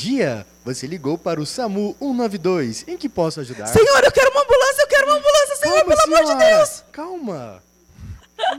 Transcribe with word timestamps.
dia, 0.00 0.46
você 0.64 0.86
ligou 0.86 1.18
para 1.18 1.38
o 1.38 1.44
SAMU 1.44 1.94
192. 2.00 2.88
Em 2.88 2.96
que 2.96 3.06
posso 3.06 3.38
ajudar? 3.40 3.66
Senhor, 3.66 4.02
eu 4.02 4.10
quero 4.10 4.30
uma 4.30 4.42
ambulância, 4.42 4.82
eu 4.82 4.86
quero 4.86 5.06
uma 5.06 5.16
ambulância, 5.16 5.56
Senhor, 5.56 5.74
Calma, 5.74 5.94
pelo 5.94 6.02
amor 6.02 6.20
de 6.20 6.26
senhora. 6.26 6.56
Deus! 6.56 6.84
Calma. 6.90 7.62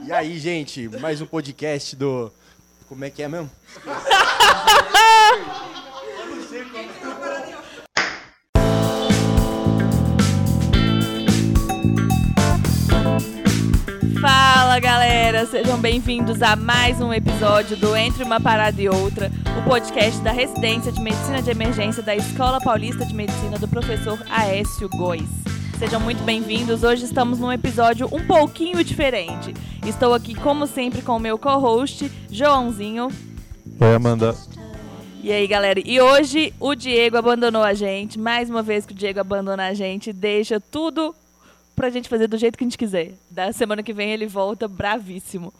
E 0.06 0.12
aí, 0.12 0.38
gente, 0.38 0.88
mais 1.00 1.20
um 1.20 1.26
podcast 1.26 1.96
do... 1.96 2.32
Como 2.88 3.04
é 3.04 3.10
que 3.10 3.24
é 3.24 3.28
mesmo? 3.28 3.50
Fala 14.20 14.78
galera, 14.78 15.44
sejam 15.46 15.76
bem-vindos 15.78 16.40
a 16.40 16.54
mais 16.54 17.00
um 17.00 17.12
episódio 17.12 17.76
do 17.76 17.96
Entre 17.96 18.22
uma 18.22 18.40
Parada 18.40 18.80
e 18.80 18.88
Outra, 18.88 19.32
o 19.64 19.68
podcast 19.68 20.20
da 20.22 20.32
Residência 20.32 20.92
de 20.92 21.00
Medicina 21.00 21.40
de 21.40 21.50
Emergência 21.50 22.02
da 22.02 22.14
Escola 22.14 22.60
Paulista 22.60 23.04
de 23.04 23.14
Medicina 23.14 23.58
do 23.58 23.68
professor 23.68 24.18
Aécio 24.28 24.88
Góes. 24.88 25.28
Sejam 25.78 26.00
muito 26.00 26.22
bem-vindos, 26.22 26.82
hoje 26.82 27.04
estamos 27.04 27.38
num 27.38 27.52
episódio 27.52 28.08
um 28.12 28.26
pouquinho 28.26 28.82
diferente. 28.84 29.54
Estou 29.86 30.14
aqui, 30.14 30.34
como 30.34 30.66
sempre, 30.66 31.02
com 31.02 31.16
o 31.16 31.20
meu 31.20 31.38
co-host, 31.38 32.10
Joãozinho. 32.30 33.08
Oi, 33.80 33.94
Amanda. 33.94 34.34
E 35.22 35.32
aí, 35.32 35.46
galera? 35.46 35.80
E 35.84 36.00
hoje 36.00 36.52
o 36.58 36.74
Diego 36.74 37.16
abandonou 37.16 37.62
a 37.62 37.74
gente. 37.74 38.18
Mais 38.18 38.50
uma 38.50 38.62
vez 38.62 38.84
que 38.84 38.92
o 38.92 38.96
Diego 38.96 39.20
abandona 39.20 39.68
a 39.68 39.74
gente, 39.74 40.12
deixa 40.12 40.60
tudo 40.60 41.14
pra 41.74 41.90
gente 41.90 42.08
fazer 42.08 42.26
do 42.26 42.38
jeito 42.38 42.58
que 42.58 42.64
a 42.64 42.66
gente 42.66 42.78
quiser. 42.78 43.12
Da 43.30 43.52
semana 43.52 43.82
que 43.82 43.92
vem 43.92 44.12
ele 44.12 44.26
volta 44.26 44.66
bravíssimo. 44.68 45.52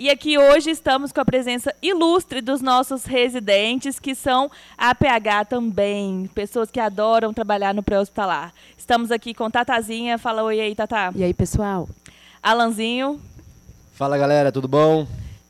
E 0.00 0.08
aqui 0.08 0.38
hoje 0.38 0.70
estamos 0.70 1.12
com 1.12 1.20
a 1.20 1.24
presença 1.26 1.74
ilustre 1.82 2.40
dos 2.40 2.62
nossos 2.62 3.04
residentes, 3.04 3.98
que 3.98 4.14
são 4.14 4.50
APH 4.78 5.44
também, 5.46 6.26
pessoas 6.34 6.70
que 6.70 6.80
adoram 6.80 7.34
trabalhar 7.34 7.74
no 7.74 7.82
pré-hospitalar. 7.82 8.50
Estamos 8.78 9.10
aqui 9.10 9.34
com 9.34 9.50
Tatazinha. 9.50 10.16
Fala 10.16 10.42
oi 10.42 10.58
aí, 10.58 10.74
Tatá. 10.74 11.12
E 11.14 11.22
aí, 11.22 11.34
pessoal? 11.34 11.86
Alanzinho 12.42 13.20
Fala, 13.92 14.16
galera, 14.16 14.50
tudo 14.50 14.66
bom? 14.66 15.06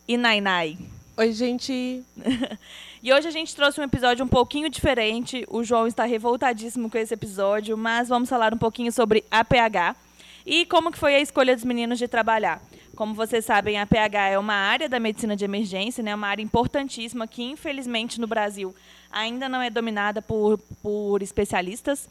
e 0.09 0.17
Nainai. 0.17 0.77
Oi, 1.17 1.33
gente. 1.33 2.03
E 3.03 3.15
hoje 3.15 3.27
a 3.27 3.31
gente 3.31 3.57
trouxe 3.57 3.81
um 3.81 3.85
episódio 3.85 4.23
um 4.23 4.29
pouquinho 4.29 4.69
diferente. 4.69 5.47
O 5.49 5.65
João 5.65 5.87
está 5.87 6.05
revoltadíssimo 6.05 6.91
com 6.91 6.99
esse 6.99 7.15
episódio, 7.15 7.75
mas 7.75 8.11
vamos 8.11 8.29
falar 8.29 8.53
um 8.53 8.59
pouquinho 8.59 8.93
sobre 8.93 9.25
APH 9.31 9.97
e 10.45 10.67
como 10.67 10.93
que 10.93 10.99
foi 10.99 11.15
a 11.15 11.21
escolha 11.21 11.55
dos 11.55 11.65
meninos 11.65 11.99
de 11.99 12.07
trabalhar. 12.07 12.61
Como 13.01 13.15
vocês 13.15 13.47
sabem, 13.47 13.79
a 13.79 13.85
APH 13.85 14.15
é 14.33 14.39
uma 14.39 14.53
área 14.53 14.87
da 14.87 15.01
medicina 15.01 15.35
de 15.35 15.43
emergência, 15.43 16.05
né? 16.05 16.15
uma 16.15 16.27
área 16.29 16.43
importantíssima 16.43 17.27
que, 17.27 17.43
infelizmente, 17.43 18.21
no 18.21 18.27
Brasil 18.27 18.75
ainda 19.11 19.49
não 19.49 19.63
é 19.63 19.71
dominada 19.71 20.21
por, 20.21 20.59
por 20.83 21.23
especialistas. 21.23 22.07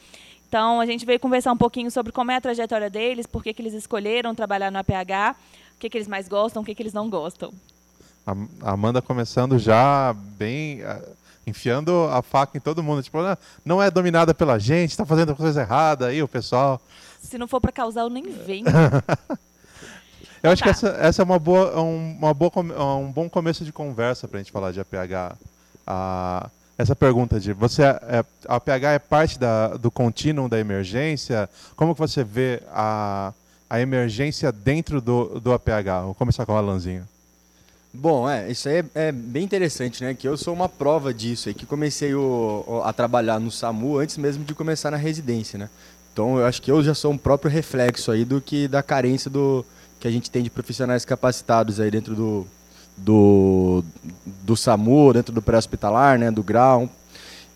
Então, 0.48 0.82
a 0.82 0.88
gente 0.88 1.06
veio 1.06 1.20
conversar 1.20 1.52
um 1.52 1.58
pouquinho 1.58 1.92
sobre 1.92 2.12
como 2.12 2.32
é 2.32 2.38
a 2.38 2.42
trajetória 2.42 2.90
deles, 2.90 3.28
por 3.28 3.44
que, 3.44 3.54
que 3.54 3.62
eles 3.62 3.76
escolheram 3.76 4.34
trabalhar 4.34 4.72
no 4.72 4.80
APH, 4.80 5.38
o 5.76 5.80
que, 5.80 5.92
que 5.92 5.96
eles 5.96 6.08
mais 6.08 6.28
gostam, 6.28 6.64
o 6.64 6.66
que, 6.66 6.74
que 6.74 6.82
eles 6.82 6.94
não 6.94 7.08
gostam. 7.08 7.54
A 8.26 8.72
Amanda 8.72 9.00
começando 9.00 9.60
já 9.60 10.12
bem. 10.40 10.82
enfiando 11.46 12.06
a 12.06 12.24
faca 12.24 12.58
em 12.58 12.62
todo 12.62 12.82
mundo. 12.82 13.04
Tipo, 13.04 13.20
"Ah, 13.20 13.38
não 13.64 13.80
é 13.80 13.92
dominada 13.92 14.34
pela 14.34 14.58
gente, 14.58 14.98
tá 14.98 15.06
fazendo 15.06 15.36
coisa 15.36 15.62
errada 15.62 16.08
aí, 16.08 16.24
o 16.24 16.28
pessoal. 16.28 16.82
Se 17.22 17.38
não 17.38 17.48
for 17.48 17.62
para 17.62 17.72
causar, 17.72 18.02
eu 18.02 18.10
nem 18.10 18.24
venho. 18.24 18.66
Eu 20.42 20.52
acho 20.52 20.62
Tá. 20.64 20.66
que 20.66 20.70
essa, 20.72 20.88
essa 21.00 21.22
é 21.22 21.26
uma 21.26 21.40
boa, 21.40 21.80
um, 21.82 22.16
uma 22.20 22.34
boa, 22.34 22.50
come- 22.52 22.74
um 22.74 23.12
bom 23.12 23.30
começo 23.30 23.66
de 23.66 23.72
conversa 23.74 24.28
pra 24.28 24.40
gente 24.40 24.52
falar 24.52 24.72
de 24.72 24.80
APH. 24.80 25.36
Ah, 25.86 26.50
essa 26.78 26.96
pergunta 26.96 27.40
de 27.40 27.52
você 27.52 27.84
é, 27.84 28.00
é- 28.10 28.26
a 28.48 28.56
APH 28.56 28.84
é 28.94 29.00
parte 29.00 29.38
da, 29.40 29.70
do 29.76 29.92
contínuo 29.92 30.48
da 30.48 30.58
emergência? 30.60 31.50
Como 31.76 31.94
que 31.94 32.00
você 32.00 32.24
vê 32.24 32.62
a, 32.72 33.34
a 33.70 33.82
emergência 33.82 34.52
dentro 34.52 35.02
do, 35.02 35.40
do 35.40 35.52
APH? 35.52 36.04
Vou 36.06 36.16
começar 36.16 36.46
com 36.46 36.54
o 36.54 36.58
Alanzinho. 36.58 37.04
Bom, 37.92 38.30
é, 38.30 38.50
isso 38.52 38.70
aí 38.70 38.78
é, 38.78 39.08
é 39.08 39.12
bem 39.12 39.44
interessante, 39.44 40.04
né? 40.04 40.14
Que 40.14 40.28
eu 40.28 40.38
sou 40.38 40.54
uma 40.54 40.70
prova 40.70 41.12
disso 41.14 41.50
aí, 41.50 41.56
que 41.56 41.66
comecei 41.66 42.14
o- 42.14 42.64
o- 42.68 42.82
a 42.84 42.94
trabalhar 42.94 43.40
no 43.40 43.50
SAMU 43.52 43.98
antes 43.98 44.16
mesmo 44.18 44.44
de 44.46 44.54
começar 44.54 44.92
na 44.92 44.98
residência, 44.98 45.58
né? 45.58 45.70
Então 46.14 46.38
eu 46.38 46.46
acho 46.46 46.62
que 46.62 46.72
eu 46.72 46.84
já 46.84 46.94
sou 46.94 47.12
um 47.12 47.18
próprio 47.18 47.50
reflexo 47.52 48.12
aí 48.12 48.24
do 48.24 48.40
que 48.40 48.68
da 48.68 48.84
carência 48.84 49.30
do 49.30 49.66
que 50.00 50.08
a 50.08 50.12
gente 50.12 50.30
tem 50.32 50.42
de 50.44 50.50
profissionais 50.50 51.04
capacitados 51.06 51.80
aí 51.80 51.92
dentro 51.92 52.16
do, 52.16 52.48
do, 52.98 53.84
do 54.44 54.56
SAMU, 54.56 55.14
dentro 55.14 55.34
do 55.34 55.42
pré-hospitalar, 55.42 56.18
né? 56.18 56.32
Do 56.32 56.44
grau. 56.44 56.90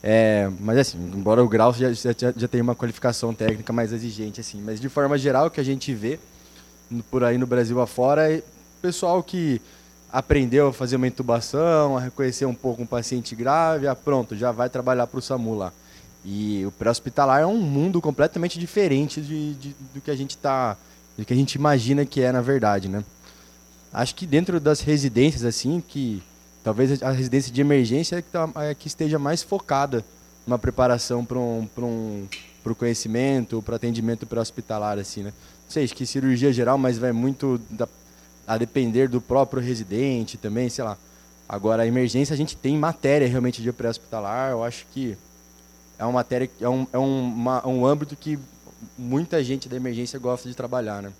É, 0.01 0.49
mas 0.59 0.77
assim, 0.77 0.97
embora 1.15 1.41
o 1.41 1.47
grau 1.47 1.73
já, 1.73 1.91
já, 1.93 2.11
já 2.35 2.47
tenha 2.47 2.61
uma 2.63 2.75
qualificação 2.75 3.33
técnica 3.33 3.71
mais 3.71 3.93
exigente, 3.93 4.41
assim. 4.41 4.61
Mas 4.61 4.79
de 4.81 4.89
forma 4.89 5.17
geral, 5.17 5.47
o 5.47 5.49
que 5.49 5.61
a 5.61 5.63
gente 5.63 5.93
vê 5.93 6.19
por 7.09 7.23
aí 7.23 7.37
no 7.37 7.47
Brasil 7.47 7.79
afora 7.79 8.31
é 8.31 8.43
pessoal 8.81 9.23
que 9.23 9.61
aprendeu 10.11 10.67
a 10.67 10.73
fazer 10.73 10.97
uma 10.97 11.07
intubação, 11.07 11.97
a 11.97 12.01
reconhecer 12.01 12.45
um 12.45 12.53
pouco 12.53 12.83
um 12.83 12.85
paciente 12.85 13.33
grave, 13.33 13.87
ah, 13.87 13.95
pronto, 13.95 14.35
já 14.35 14.51
vai 14.51 14.69
trabalhar 14.69 15.07
para 15.07 15.17
o 15.17 15.21
SAMU 15.21 15.55
lá. 15.55 15.71
E 16.25 16.65
o 16.65 16.71
pré-hospitalar 16.71 17.41
é 17.41 17.45
um 17.45 17.57
mundo 17.57 17.99
completamente 18.01 18.59
diferente 18.59 19.21
de, 19.21 19.53
de- 19.55 19.75
do 19.93 20.01
que 20.01 20.11
a 20.11 20.15
gente 20.15 20.37
tá, 20.37 20.77
do 21.17 21.25
que 21.25 21.33
a 21.33 21.35
gente 21.35 21.53
imagina 21.55 22.05
que 22.05 22.21
é 22.21 22.31
na 22.31 22.41
verdade, 22.41 22.87
né? 22.89 23.03
Acho 23.91 24.15
que 24.15 24.25
dentro 24.25 24.59
das 24.59 24.81
residências 24.81 25.43
assim, 25.43 25.81
que 25.87 26.21
talvez 26.63 27.01
a 27.03 27.11
residência 27.11 27.51
de 27.51 27.61
emergência 27.61 28.15
é 28.17 28.21
que, 28.21 28.29
tá- 28.29 28.49
é 28.55 28.73
que 28.73 28.87
esteja 28.87 29.19
mais 29.19 29.43
focada 29.43 30.03
numa 30.47 30.57
preparação 30.57 31.23
para 31.23 31.37
um, 31.37 31.67
para 31.75 31.85
um 31.85 32.27
conhecimento, 32.77 33.61
para 33.61 33.75
atendimento 33.75 34.25
pré-hospitalar 34.25 34.97
assim, 34.97 35.21
né? 35.23 35.33
Não 35.65 35.71
sei, 35.71 35.83
acho 35.83 35.95
que 35.95 36.05
cirurgia 36.05 36.51
geral, 36.51 36.77
mas 36.77 36.97
vai 36.97 37.11
muito 37.11 37.59
da, 37.69 37.87
a 38.47 38.57
depender 38.57 39.07
do 39.07 39.21
próprio 39.21 39.61
residente 39.61 40.37
também, 40.37 40.69
sei 40.69 40.83
lá. 40.83 40.97
Agora, 41.47 41.83
a 41.83 41.87
emergência, 41.87 42.33
a 42.33 42.37
gente 42.37 42.57
tem 42.57 42.77
matéria 42.77 43.27
realmente 43.27 43.61
de 43.61 43.71
pré-hospitalar, 43.71 44.51
eu 44.51 44.63
acho 44.63 44.85
que 44.91 45.15
é 45.99 46.03
uma 46.03 46.13
matéria, 46.13 46.49
é 46.59 46.67
um, 46.67 46.87
é 46.91 46.97
um, 46.97 47.23
uma- 47.25 47.67
um 47.67 47.85
âmbito 47.85 48.15
que 48.15 48.39
muita 48.97 49.43
gente 49.43 49.67
da 49.69 49.75
emergência 49.75 50.17
gosta 50.19 50.47
de 50.49 50.55
trabalhar, 50.55 51.01
né? 51.01 51.11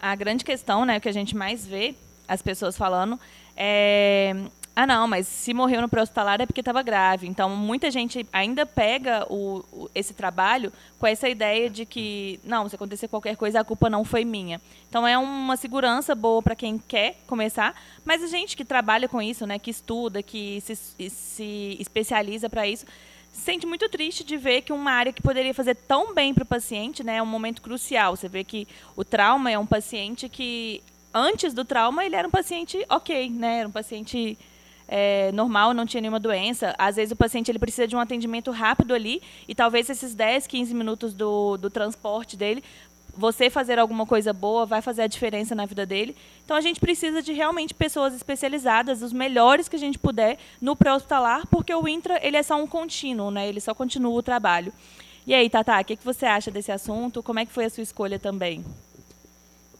A 0.00 0.14
grande 0.14 0.44
questão, 0.44 0.84
né, 0.84 1.00
que 1.00 1.08
a 1.08 1.12
gente 1.12 1.34
mais 1.36 1.66
vê 1.66 1.94
as 2.28 2.42
pessoas 2.42 2.76
falando 2.76 3.18
é 3.56 4.34
ah 4.76 4.88
não, 4.88 5.06
mas 5.06 5.28
se 5.28 5.54
morreu 5.54 5.80
no 5.80 5.88
pré-hospitalar 5.88 6.40
é 6.40 6.46
porque 6.46 6.60
estava 6.60 6.82
grave. 6.82 7.28
Então 7.28 7.48
muita 7.50 7.92
gente 7.92 8.26
ainda 8.32 8.66
pega 8.66 9.24
o, 9.32 9.64
o- 9.72 9.88
esse 9.94 10.12
trabalho 10.12 10.72
com 10.98 11.06
essa 11.06 11.28
ideia 11.28 11.70
de 11.70 11.86
que 11.86 12.40
não, 12.42 12.68
se 12.68 12.74
acontecer 12.74 13.06
qualquer 13.06 13.36
coisa 13.36 13.60
a 13.60 13.64
culpa 13.64 13.88
não 13.88 14.04
foi 14.04 14.24
minha. 14.24 14.60
Então 14.88 15.06
é 15.06 15.16
uma 15.16 15.56
segurança 15.56 16.12
boa 16.12 16.42
para 16.42 16.56
quem 16.56 16.76
quer 16.76 17.18
começar, 17.28 17.72
mas 18.04 18.20
a 18.20 18.26
gente 18.26 18.56
que 18.56 18.64
trabalha 18.64 19.08
com 19.08 19.22
isso, 19.22 19.46
né, 19.46 19.60
que 19.60 19.70
estuda, 19.70 20.20
que 20.24 20.60
se, 20.60 20.74
se 21.08 21.76
especializa 21.78 22.50
para 22.50 22.66
isso, 22.66 22.84
se 23.34 23.40
sente 23.40 23.66
muito 23.66 23.88
triste 23.88 24.22
de 24.22 24.36
ver 24.36 24.62
que 24.62 24.72
uma 24.72 24.92
área 24.92 25.12
que 25.12 25.20
poderia 25.20 25.52
fazer 25.52 25.74
tão 25.74 26.14
bem 26.14 26.32
para 26.32 26.44
o 26.44 26.46
paciente, 26.46 27.02
né, 27.02 27.16
é 27.16 27.22
um 27.22 27.26
momento 27.26 27.60
crucial. 27.60 28.14
Você 28.16 28.28
vê 28.28 28.44
que 28.44 28.66
o 28.94 29.04
trauma 29.04 29.50
é 29.50 29.58
um 29.58 29.66
paciente 29.66 30.28
que 30.28 30.80
antes 31.12 31.52
do 31.52 31.64
trauma 31.64 32.04
ele 32.04 32.14
era 32.14 32.28
um 32.28 32.30
paciente 32.30 32.86
ok, 32.88 33.28
né, 33.28 33.58
era 33.58 33.68
um 33.68 33.72
paciente 33.72 34.38
é, 34.86 35.32
normal, 35.32 35.74
não 35.74 35.84
tinha 35.84 36.00
nenhuma 36.00 36.20
doença. 36.20 36.76
Às 36.78 36.94
vezes 36.94 37.10
o 37.10 37.16
paciente 37.16 37.50
ele 37.50 37.58
precisa 37.58 37.88
de 37.88 37.96
um 37.96 37.98
atendimento 37.98 38.52
rápido 38.52 38.94
ali 38.94 39.20
e 39.48 39.54
talvez 39.54 39.90
esses 39.90 40.14
10, 40.14 40.46
15 40.46 40.72
minutos 40.72 41.12
do, 41.12 41.56
do 41.56 41.68
transporte 41.68 42.36
dele, 42.36 42.62
você 43.16 43.48
fazer 43.48 43.78
alguma 43.78 44.06
coisa 44.06 44.32
boa 44.32 44.66
vai 44.66 44.82
fazer 44.82 45.02
a 45.02 45.06
diferença 45.06 45.54
na 45.54 45.66
vida 45.66 45.86
dele. 45.86 46.16
Então 46.44 46.56
a 46.56 46.60
gente 46.60 46.80
precisa 46.80 47.22
de 47.22 47.32
realmente 47.32 47.74
pessoas 47.74 48.14
especializadas, 48.14 49.02
os 49.02 49.12
melhores 49.12 49.68
que 49.68 49.76
a 49.76 49.78
gente 49.78 49.98
puder 49.98 50.38
no 50.60 50.76
pré-hospitalar, 50.76 51.46
porque 51.48 51.74
o 51.74 51.86
intra 51.88 52.18
ele 52.26 52.36
é 52.36 52.42
só 52.42 52.56
um 52.56 52.66
contínuo, 52.66 53.30
né? 53.30 53.48
Ele 53.48 53.60
só 53.60 53.74
continua 53.74 54.12
o 54.12 54.22
trabalho. 54.22 54.72
E 55.26 55.32
aí, 55.32 55.48
Tata, 55.48 55.80
o 55.80 55.84
que, 55.84 55.96
que 55.96 56.04
você 56.04 56.26
acha 56.26 56.50
desse 56.50 56.70
assunto? 56.70 57.22
Como 57.22 57.38
é 57.38 57.46
que 57.46 57.52
foi 57.52 57.64
a 57.64 57.70
sua 57.70 57.82
escolha 57.82 58.18
também? 58.18 58.64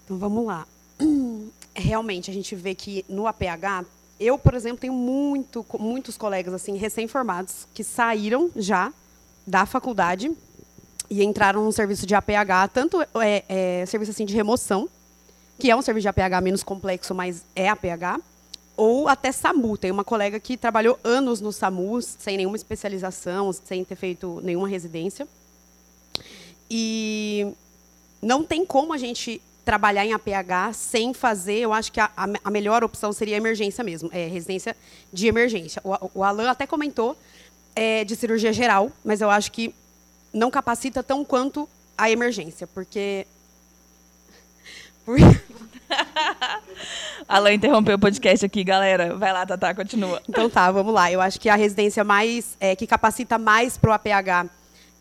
Então 0.05 0.19
vamos 0.19 0.47
lá. 0.47 0.67
Realmente, 1.77 2.31
a 2.31 2.35
gente 2.35 2.55
vê 2.55 2.75
que 2.75 3.05
no 3.09 3.27
APH, 3.27 3.85
eu, 4.19 4.39
por 4.39 4.55
exemplo, 4.55 4.79
tenho 4.79 4.95
muito, 4.95 5.67
muitos 5.79 6.17
colegas 6.17 6.55
assim 6.55 6.77
recém-formados 6.77 7.67
que 7.75 7.85
saíram 7.85 8.51
já 8.57 8.93
da 9.47 9.67
faculdade 9.67 10.31
e 11.15 11.23
entraram 11.23 11.65
no 11.65 11.71
serviço 11.71 12.05
de 12.07 12.13
APH, 12.13 12.71
tanto 12.73 13.01
é, 13.01 13.45
é, 13.49 13.87
serviço 13.87 14.11
assim 14.11 14.25
de 14.25 14.35
remoção, 14.35 14.89
que 15.61 15.71
é 15.71 15.77
um 15.77 15.81
serviço 15.81 16.03
de 16.03 16.09
APH 16.09 16.43
menos 16.43 16.65
complexo, 16.65 17.15
mas 17.15 17.45
é 17.55 17.69
APH, 17.69 18.21
ou 18.77 19.07
até 19.07 19.31
SAMU. 19.31 19.79
Tem 19.79 19.93
uma 19.93 20.03
colega 20.03 20.41
que 20.41 20.57
trabalhou 20.57 20.99
anos 21.05 21.41
no 21.41 21.53
SAMU, 21.53 22.03
sem 22.03 22.37
nenhuma 22.37 22.57
especialização, 22.57 23.53
sem 23.53 23.85
ter 23.85 23.95
feito 23.95 24.41
nenhuma 24.43 24.67
residência. 24.67 25.29
E 26.69 27.47
não 28.21 28.43
tem 28.43 28.67
como 28.67 28.93
a 28.93 28.99
gente 28.99 29.41
trabalhar 29.65 30.05
em 30.05 30.13
APH 30.13 30.75
sem 30.75 31.15
fazer, 31.15 31.61
eu 31.61 31.73
acho 31.73 31.93
que 31.93 32.01
a, 32.01 32.11
a, 32.17 32.51
melhor 32.51 32.83
opção 32.83 33.13
seria 33.13 33.37
emergência 33.37 33.85
mesmo, 33.85 34.11
é, 34.13 34.27
residência 34.27 34.77
de 35.13 35.29
emergência. 35.29 35.81
O, 35.85 36.19
o 36.19 36.25
Alan 36.25 36.51
até 36.51 36.67
comentou 36.67 37.17
é, 37.77 38.05
de 38.05 38.17
cirurgia 38.17 38.53
geral, 38.53 38.91
mas 39.05 39.21
eu 39.21 39.31
acho 39.31 39.53
que 39.53 39.73
não 40.35 40.51
capacita 40.51 41.03
tão 41.03 41.25
quanto 41.25 41.67
a 41.97 42.11
emergência, 42.11 42.67
porque. 42.67 43.27
Por... 45.07 45.17
Alan 47.29 47.53
interrompeu 47.53 47.97
o 47.97 47.99
podcast 47.99 48.45
aqui, 48.45 48.65
galera. 48.65 49.17
Vai 49.17 49.33
lá, 49.33 49.47
Tatá, 49.47 49.75
continua. 49.75 50.21
Então 50.29 50.51
tá, 50.51 50.71
vamos 50.71 50.93
lá. 50.93 51.11
Eu 51.11 51.21
acho 51.21 51.41
que 51.41 51.49
a 51.49 51.55
residência 51.55 52.05
mais 52.05 52.57
é, 52.61 52.75
que 52.75 52.87
capacita 52.87 53.39
mais 53.39 53.79
para 53.79 53.91
o 53.91 53.93
APH 53.93 54.51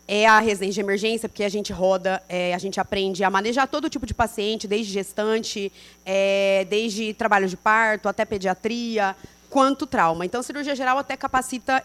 é 0.06 0.26
a 0.26 0.38
residência 0.38 0.74
de 0.74 0.80
emergência, 0.80 1.28
porque 1.28 1.42
a 1.42 1.48
gente 1.48 1.72
roda, 1.72 2.22
é, 2.28 2.54
a 2.54 2.58
gente 2.58 2.78
aprende 2.78 3.24
a 3.24 3.30
manejar 3.30 3.66
todo 3.66 3.88
tipo 3.88 4.04
de 4.04 4.12
paciente, 4.12 4.68
desde 4.68 4.92
gestante, 4.92 5.72
é, 6.04 6.66
desde 6.68 7.14
trabalho 7.14 7.48
de 7.48 7.56
parto 7.56 8.08
até 8.08 8.24
pediatria, 8.24 9.16
quanto 9.54 9.86
trauma. 9.86 10.26
Então, 10.26 10.42
cirurgia 10.42 10.74
geral 10.74 10.98
até 10.98 11.16
capacita 11.16 11.80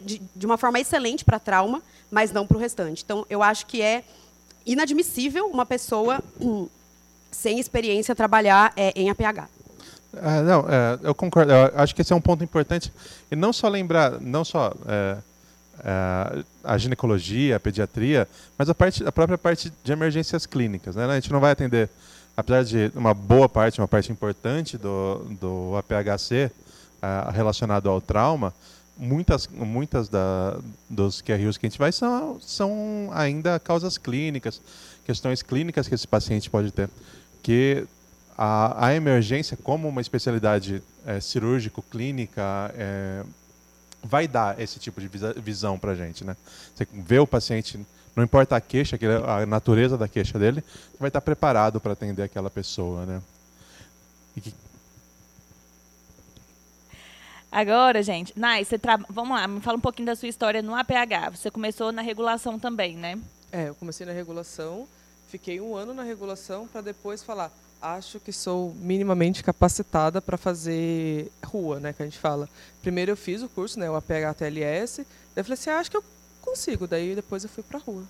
de, 0.00 0.46
uma 0.46 0.56
forma 0.56 0.78
excelente 0.78 1.24
para 1.24 1.40
trauma, 1.40 1.82
mas 2.12 2.30
não 2.30 2.46
para 2.46 2.56
o 2.56 2.60
restante. 2.60 3.02
Então, 3.04 3.26
eu 3.28 3.42
acho 3.42 3.66
que 3.66 3.82
é 3.82 4.04
inadmissível 4.64 5.48
uma 5.48 5.66
pessoa 5.66 6.20
hum, 6.40 6.68
sem 7.28 7.58
experiência 7.58 8.14
trabalhar 8.14 8.72
é, 8.76 8.92
em 8.94 9.10
APH. 9.10 9.48
É, 10.16 10.42
não, 10.42 10.60
é, 10.68 10.96
eu 11.02 11.12
concordo. 11.12 11.50
Eu 11.50 11.72
acho 11.74 11.92
que 11.92 12.02
esse 12.02 12.12
é 12.12 12.16
um 12.16 12.20
ponto 12.20 12.44
importante. 12.44 12.92
E 13.32 13.34
não 13.34 13.52
só 13.52 13.68
lembrar, 13.68 14.20
não 14.20 14.44
só 14.44 14.72
é, 14.86 15.16
é, 15.80 16.44
a 16.62 16.78
ginecologia, 16.78 17.56
a 17.56 17.60
pediatria, 17.60 18.28
mas 18.56 18.68
a, 18.68 18.74
parte, 18.76 19.04
a 19.04 19.10
própria 19.10 19.36
parte 19.36 19.72
de 19.82 19.90
emergências 19.90 20.46
clínicas. 20.46 20.94
Né? 20.94 21.04
A 21.04 21.14
gente 21.16 21.32
não 21.32 21.40
vai 21.40 21.50
atender, 21.50 21.90
apesar 22.36 22.62
de 22.62 22.92
uma 22.94 23.12
boa 23.12 23.48
parte, 23.48 23.80
uma 23.80 23.88
parte 23.88 24.12
importante 24.12 24.78
do, 24.78 25.26
do 25.40 25.76
APHC 25.76 26.52
relacionado 27.32 27.88
ao 27.88 28.00
trauma, 28.00 28.52
muitas, 28.98 29.46
muitas 29.46 30.08
da, 30.08 30.58
dos 30.90 31.22
QRUs 31.22 31.56
que 31.56 31.66
a 31.66 31.68
gente 31.68 31.78
vai 31.78 31.92
são, 31.92 32.38
são 32.40 33.10
ainda 33.12 33.58
causas 33.60 33.96
clínicas, 33.96 34.60
questões 35.04 35.42
clínicas 35.42 35.86
que 35.86 35.94
esse 35.94 36.06
paciente 36.06 36.50
pode 36.50 36.72
ter. 36.72 36.90
Que 37.42 37.86
a, 38.36 38.86
a 38.88 38.94
emergência, 38.94 39.56
como 39.56 39.88
uma 39.88 40.00
especialidade 40.00 40.82
é, 41.06 41.20
cirúrgico-clínica, 41.20 42.42
é, 42.76 43.24
vai 44.02 44.28
dar 44.28 44.60
esse 44.60 44.78
tipo 44.78 45.00
de 45.00 45.08
visão 45.40 45.78
para 45.78 45.92
a 45.92 45.94
gente. 45.94 46.24
Né? 46.24 46.36
Você 46.74 46.86
vê 46.92 47.18
o 47.18 47.26
paciente, 47.26 47.78
não 48.14 48.24
importa 48.24 48.56
a 48.56 48.60
queixa, 48.60 48.98
a 49.26 49.46
natureza 49.46 49.96
da 49.96 50.08
queixa 50.08 50.38
dele, 50.38 50.62
vai 50.98 51.08
estar 51.08 51.20
preparado 51.20 51.80
para 51.80 51.92
atender 51.92 52.22
aquela 52.22 52.50
pessoa. 52.50 53.06
Né? 53.06 53.22
Que... 54.40 54.54
Agora, 57.50 58.02
gente, 58.02 58.32
Nai, 58.38 58.64
você 58.64 58.78
tra... 58.78 58.98
vamos 59.08 59.36
lá, 59.36 59.48
me 59.48 59.60
fala 59.60 59.78
um 59.78 59.80
pouquinho 59.80 60.06
da 60.06 60.14
sua 60.14 60.28
história 60.28 60.60
no 60.62 60.74
APH. 60.74 61.30
Você 61.34 61.50
começou 61.50 61.90
na 61.90 62.02
regulação 62.02 62.58
também, 62.58 62.96
né? 62.96 63.18
É, 63.50 63.68
eu 63.68 63.74
comecei 63.74 64.04
na 64.04 64.12
regulação, 64.12 64.86
fiquei 65.28 65.60
um 65.60 65.74
ano 65.74 65.94
na 65.94 66.02
regulação 66.02 66.68
para 66.68 66.82
depois 66.82 67.22
falar, 67.22 67.50
acho 67.80 68.20
que 68.20 68.32
sou 68.32 68.74
minimamente 68.74 69.42
capacitada 69.42 70.20
para 70.20 70.36
fazer 70.36 71.30
rua, 71.44 71.80
né, 71.80 71.92
que 71.94 72.02
a 72.02 72.04
gente 72.04 72.18
fala. 72.18 72.48
Primeiro 72.82 73.12
eu 73.12 73.16
fiz 73.16 73.42
o 73.42 73.48
curso, 73.48 73.80
né, 73.80 73.88
o 73.88 73.96
APH-TLS, 73.96 74.98
daí 74.98 75.06
eu 75.36 75.44
falei 75.44 75.54
assim, 75.54 75.70
ah, 75.70 75.78
acho 75.78 75.90
que 75.90 75.96
eu 75.96 76.04
consigo, 76.50 76.86
daí 76.86 77.14
depois 77.14 77.42
eu 77.44 77.50
fui 77.50 77.62
para 77.62 77.78
rua. 77.78 78.02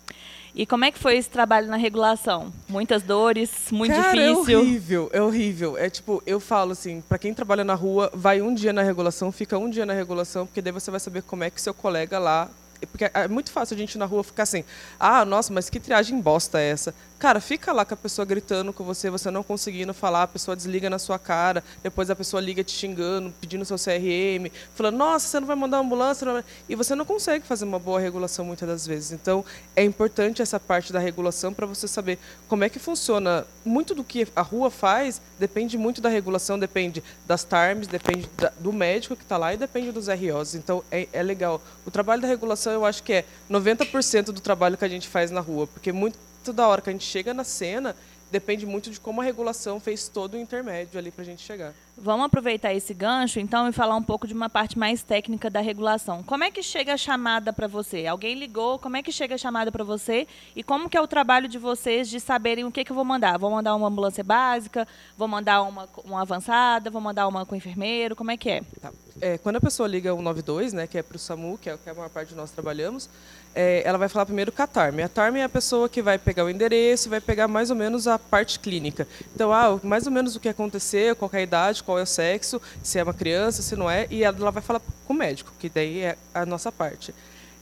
E 0.54 0.66
como 0.66 0.84
é 0.84 0.90
que 0.90 0.98
foi 0.98 1.16
esse 1.16 1.28
trabalho 1.28 1.68
na 1.68 1.76
regulação? 1.76 2.52
Muitas 2.68 3.02
dores, 3.02 3.50
muito 3.70 3.94
Cara, 3.94 4.12
difícil? 4.12 4.58
É 4.58 4.58
horrível, 4.58 5.10
é 5.12 5.22
horrível. 5.22 5.78
É 5.78 5.90
tipo, 5.90 6.22
eu 6.26 6.40
falo 6.40 6.72
assim, 6.72 7.00
para 7.00 7.18
quem 7.18 7.34
trabalha 7.34 7.64
na 7.64 7.74
rua, 7.74 8.10
vai 8.14 8.40
um 8.40 8.54
dia 8.54 8.72
na 8.72 8.82
regulação, 8.82 9.30
fica 9.30 9.58
um 9.58 9.68
dia 9.68 9.84
na 9.84 9.92
regulação, 9.92 10.46
porque 10.46 10.62
daí 10.62 10.72
você 10.72 10.90
vai 10.90 11.00
saber 11.00 11.22
como 11.22 11.44
é 11.44 11.50
que 11.50 11.60
seu 11.60 11.74
colega 11.74 12.18
lá 12.18 12.48
porque 12.86 13.10
é 13.12 13.26
muito 13.26 13.50
fácil 13.50 13.74
a 13.74 13.78
gente 13.78 13.98
na 13.98 14.04
rua 14.04 14.22
ficar 14.22 14.44
assim, 14.44 14.64
ah, 14.98 15.24
nossa, 15.24 15.52
mas 15.52 15.68
que 15.68 15.80
triagem 15.80 16.20
bosta 16.20 16.60
é 16.60 16.70
essa? 16.70 16.94
Cara, 17.18 17.40
fica 17.40 17.72
lá 17.72 17.84
com 17.84 17.94
a 17.94 17.96
pessoa 17.96 18.24
gritando 18.24 18.72
com 18.72 18.84
você, 18.84 19.10
você 19.10 19.28
não 19.28 19.42
conseguindo 19.42 19.92
falar, 19.92 20.22
a 20.22 20.28
pessoa 20.28 20.54
desliga 20.54 20.88
na 20.88 21.00
sua 21.00 21.18
cara, 21.18 21.64
depois 21.82 22.08
a 22.10 22.14
pessoa 22.14 22.40
liga 22.40 22.62
te 22.62 22.70
xingando, 22.70 23.34
pedindo 23.40 23.64
seu 23.64 23.76
CRM, 23.76 24.48
falando, 24.72 24.98
nossa, 24.98 25.26
você 25.26 25.40
não 25.40 25.46
vai 25.48 25.56
mandar 25.56 25.78
ambulância, 25.78 26.44
e 26.68 26.76
você 26.76 26.94
não 26.94 27.04
consegue 27.04 27.44
fazer 27.44 27.64
uma 27.64 27.80
boa 27.80 27.98
regulação 27.98 28.44
muitas 28.44 28.68
das 28.68 28.86
vezes. 28.86 29.10
Então, 29.10 29.44
é 29.74 29.82
importante 29.82 30.42
essa 30.42 30.60
parte 30.60 30.92
da 30.92 31.00
regulação 31.00 31.52
para 31.52 31.66
você 31.66 31.88
saber 31.88 32.20
como 32.46 32.62
é 32.62 32.68
que 32.68 32.78
funciona. 32.78 33.44
Muito 33.64 33.96
do 33.96 34.04
que 34.04 34.28
a 34.36 34.42
rua 34.42 34.70
faz 34.70 35.20
depende 35.40 35.76
muito 35.76 36.00
da 36.00 36.08
regulação, 36.08 36.56
depende 36.56 37.02
das 37.26 37.42
TARMs, 37.42 37.88
depende 37.88 38.30
da, 38.36 38.52
do 38.60 38.72
médico 38.72 39.16
que 39.16 39.24
está 39.24 39.36
lá 39.36 39.52
e 39.52 39.56
depende 39.56 39.90
dos 39.90 40.06
ROs. 40.06 40.54
Então, 40.54 40.84
é, 40.88 41.08
é 41.12 41.22
legal. 41.24 41.60
O 41.84 41.90
trabalho 41.90 42.22
da 42.22 42.28
regulação, 42.28 42.72
eu 42.72 42.86
acho 42.86 43.02
que 43.02 43.12
é 43.12 43.24
90% 43.50 44.26
do 44.26 44.40
trabalho 44.40 44.76
que 44.76 44.84
a 44.84 44.88
gente 44.88 45.08
faz 45.08 45.32
na 45.32 45.40
rua, 45.40 45.66
porque 45.66 45.90
muito 45.90 46.16
da 46.52 46.66
hora 46.66 46.82
que 46.82 46.90
a 46.90 46.92
gente 46.92 47.04
chega 47.04 47.32
na 47.34 47.44
cena 47.44 47.94
depende 48.30 48.66
muito 48.66 48.90
de 48.90 49.00
como 49.00 49.20
a 49.20 49.24
regulação 49.24 49.80
fez 49.80 50.08
todo 50.08 50.34
o 50.34 50.38
intermédio 50.38 50.98
ali 50.98 51.10
para 51.10 51.22
a 51.22 51.24
gente 51.24 51.42
chegar. 51.42 51.72
Vamos 52.00 52.26
aproveitar 52.26 52.72
esse 52.72 52.94
gancho, 52.94 53.40
então, 53.40 53.68
e 53.68 53.72
falar 53.72 53.96
um 53.96 54.02
pouco 54.02 54.26
de 54.26 54.32
uma 54.32 54.48
parte 54.48 54.78
mais 54.78 55.02
técnica 55.02 55.50
da 55.50 55.60
regulação. 55.60 56.22
Como 56.22 56.44
é 56.44 56.50
que 56.50 56.62
chega 56.62 56.94
a 56.94 56.96
chamada 56.96 57.52
para 57.52 57.66
você? 57.66 58.06
Alguém 58.06 58.36
ligou, 58.36 58.78
como 58.78 58.96
é 58.96 59.02
que 59.02 59.10
chega 59.10 59.34
a 59.34 59.38
chamada 59.38 59.72
para 59.72 59.82
você? 59.82 60.26
E 60.54 60.62
como 60.62 60.88
que 60.88 60.96
é 60.96 61.00
o 61.00 61.08
trabalho 61.08 61.48
de 61.48 61.58
vocês 61.58 62.08
de 62.08 62.20
saberem 62.20 62.64
o 62.64 62.70
que, 62.70 62.84
que 62.84 62.92
eu 62.92 62.96
vou 62.96 63.04
mandar? 63.04 63.36
Vou 63.36 63.50
mandar 63.50 63.74
uma 63.74 63.88
ambulância 63.88 64.22
básica? 64.22 64.86
Vou 65.16 65.26
mandar 65.26 65.62
uma, 65.62 65.88
uma 66.04 66.22
avançada? 66.22 66.88
Vou 66.88 67.00
mandar 67.00 67.26
uma 67.26 67.44
com 67.44 67.56
enfermeiro? 67.56 68.14
Como 68.14 68.30
é 68.30 68.36
que 68.36 68.48
é? 68.48 68.62
Tá. 68.80 68.92
é 69.20 69.36
quando 69.36 69.56
a 69.56 69.60
pessoa 69.60 69.88
liga 69.88 70.14
o 70.14 70.22
92, 70.22 70.72
né, 70.72 70.86
que 70.86 70.98
é 70.98 71.02
para 71.02 71.16
o 71.16 71.18
SAMU, 71.18 71.58
que 71.58 71.68
é 71.68 71.74
o 71.74 71.78
que 71.78 71.90
a 71.90 71.94
maior 71.94 72.10
parte 72.10 72.28
de 72.28 72.36
nós 72.36 72.52
trabalhamos, 72.52 73.10
é, 73.54 73.82
ela 73.84 73.98
vai 73.98 74.08
falar 74.08 74.24
primeiro 74.24 74.52
com 74.52 74.62
a 74.62 74.66
TARM. 74.66 75.00
A 75.02 75.08
TARM 75.08 75.36
é 75.36 75.42
a 75.42 75.48
pessoa 75.48 75.88
que 75.88 76.00
vai 76.00 76.16
pegar 76.16 76.44
o 76.44 76.50
endereço, 76.50 77.10
vai 77.10 77.20
pegar 77.20 77.48
mais 77.48 77.70
ou 77.70 77.76
menos 77.76 78.06
a 78.06 78.16
parte 78.16 78.58
clínica. 78.60 79.06
Então, 79.34 79.52
ah, 79.52 79.80
mais 79.82 80.06
ou 80.06 80.12
menos 80.12 80.36
o 80.36 80.40
que 80.40 80.48
aconteceu, 80.48 81.16
qual 81.16 81.30
é 81.32 81.38
a 81.38 81.42
idade, 81.42 81.82
qual 81.88 81.98
é 81.98 82.02
o 82.02 82.06
sexo, 82.06 82.60
se 82.82 82.98
é 82.98 83.02
uma 83.02 83.14
criança, 83.14 83.62
se 83.62 83.74
não 83.74 83.90
é, 83.90 84.06
e 84.10 84.22
ela 84.22 84.50
vai 84.50 84.62
falar 84.62 84.78
com 85.06 85.14
o 85.14 85.16
médico, 85.16 85.50
que 85.58 85.70
daí 85.70 86.00
é 86.00 86.18
a 86.34 86.44
nossa 86.44 86.70
parte. 86.70 87.14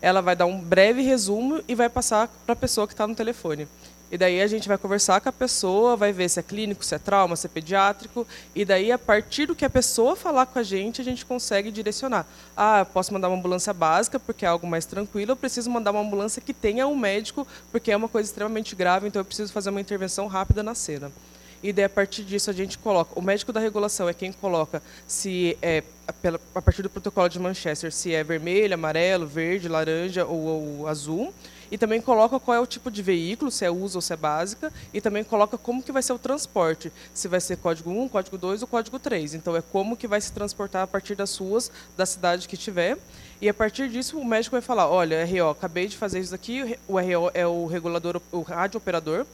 Ela 0.03 0.21
vai 0.21 0.35
dar 0.35 0.47
um 0.47 0.61
breve 0.61 1.01
resumo 1.01 1.63
e 1.69 1.77
vai 1.77 1.89
passar 1.89 2.27
para 2.45 2.55
a 2.55 2.57
pessoa 2.57 2.89
que 2.89 2.93
está 2.93 3.07
no 3.07 3.15
telefone. 3.15 3.69
E 4.11 4.19
daí 4.19 4.43
a 4.43 4.47
gente 4.49 4.67
vai 4.67 4.77
conversar 4.77 5.21
com 5.21 5.29
a 5.29 5.33
pessoa, 5.33 5.95
vai 5.95 6.13
ver 6.13 6.29
se 6.29 6.41
é 6.41 6.43
clínico, 6.43 6.85
se 6.85 6.93
é 6.97 6.99
trauma, 6.99 7.37
se 7.37 7.47
é 7.47 7.49
pediátrico. 7.49 8.27
E 8.53 8.65
daí, 8.65 8.91
a 8.91 8.99
partir 8.99 9.47
do 9.47 9.55
que 9.55 9.65
a 9.65 9.71
pessoa 9.71 10.17
falar 10.17 10.47
com 10.47 10.59
a 10.59 10.63
gente, 10.65 11.01
a 11.01 11.05
gente 11.05 11.25
consegue 11.25 11.71
direcionar. 11.71 12.27
Ah, 12.57 12.85
posso 12.85 13.13
mandar 13.13 13.29
uma 13.29 13.37
ambulância 13.37 13.73
básica, 13.73 14.19
porque 14.19 14.45
é 14.45 14.49
algo 14.49 14.67
mais 14.67 14.87
tranquilo. 14.87 15.33
Eu 15.33 15.37
preciso 15.37 15.71
mandar 15.71 15.93
uma 15.93 16.01
ambulância 16.01 16.43
que 16.43 16.53
tenha 16.53 16.87
um 16.89 16.97
médico, 16.97 17.47
porque 17.71 17.93
é 17.93 17.97
uma 17.97 18.09
coisa 18.09 18.29
extremamente 18.29 18.75
grave, 18.75 19.07
então 19.07 19.21
eu 19.21 19.25
preciso 19.25 19.53
fazer 19.53 19.71
uma 19.71 19.81
intervenção 19.81 20.27
rápida 20.27 20.65
na 20.65 20.75
cena 20.75 21.13
e 21.63 21.73
daí 21.73 21.85
a 21.85 21.89
partir 21.89 22.23
disso 22.23 22.51
a 22.51 22.53
gente 22.53 22.79
coloca, 22.79 23.19
o 23.19 23.23
médico 23.23 23.53
da 23.53 23.61
regulação 23.61 24.09
é 24.09 24.15
quem 24.15 24.33
coloca 24.33 24.83
se 25.07 25.57
é 25.61 25.83
a 26.55 26.63
partir 26.63 26.83
do 26.83 26.91
protocolo 26.91 27.29
de 27.29 27.39
Manchester, 27.39 27.93
se 27.93 28.15
é 28.15 28.23
vermelho, 28.23 28.75
amarelo, 28.75 29.27
verde, 29.27 29.69
laranja 29.69 30.25
ou, 30.25 30.79
ou 30.79 30.87
azul, 30.87 31.35
e 31.71 31.77
também 31.77 32.01
coloca 32.01 32.39
qual 32.39 32.57
é 32.57 32.61
o 32.61 32.67
tipo 32.67 32.91
de 32.91 33.03
veículo, 33.03 33.51
se 33.51 33.65
é 33.65 33.71
uso 33.71 33.99
ou 33.99 34.03
se 34.03 34.13
é 34.13 34.17
básica, 34.17 34.73
e 34.93 35.01
também 35.01 35.25
coloca 35.25 35.59
como 35.59 35.83
que 35.83 35.93
vai 35.93 36.03
ser 36.03 36.13
o 36.13 36.19
transporte, 36.19 36.93
se 37.13 37.29
vai 37.29 37.41
ser 37.41 37.57
código 37.57 37.91
1, 37.91 38.09
código 38.09 38.39
2 38.39 38.63
ou 38.63 38.69
código 38.69 38.99
3. 38.99 39.35
Então 39.35 39.57
é 39.57 39.63
como 39.63 39.97
que 39.97 40.07
vai 40.07 40.21
se 40.21 40.33
transportar 40.33 40.83
a 40.85 40.87
partir 40.87 41.15
das 41.15 41.37
ruas 41.37 41.71
da 41.97 42.07
cidade 42.07 42.47
que 42.47 42.57
tiver. 42.57 42.97
E 43.41 43.49
a 43.49 43.55
partir 43.55 43.89
disso 43.91 44.19
o 44.19 44.25
médico 44.25 44.55
vai 44.55 44.63
falar, 44.63 44.89
olha, 44.89 45.25
RO, 45.27 45.51
acabei 45.51 45.89
de 45.89 45.97
fazer 45.97 46.21
isso 46.21 46.35
aqui, 46.35 46.79
o 46.89 46.99
RO 46.99 47.31
é 47.35 47.47
o 47.47 47.67
regulador, 47.67 48.21
o 48.33 48.41
rádio 48.41 48.79
operador, 48.79 49.27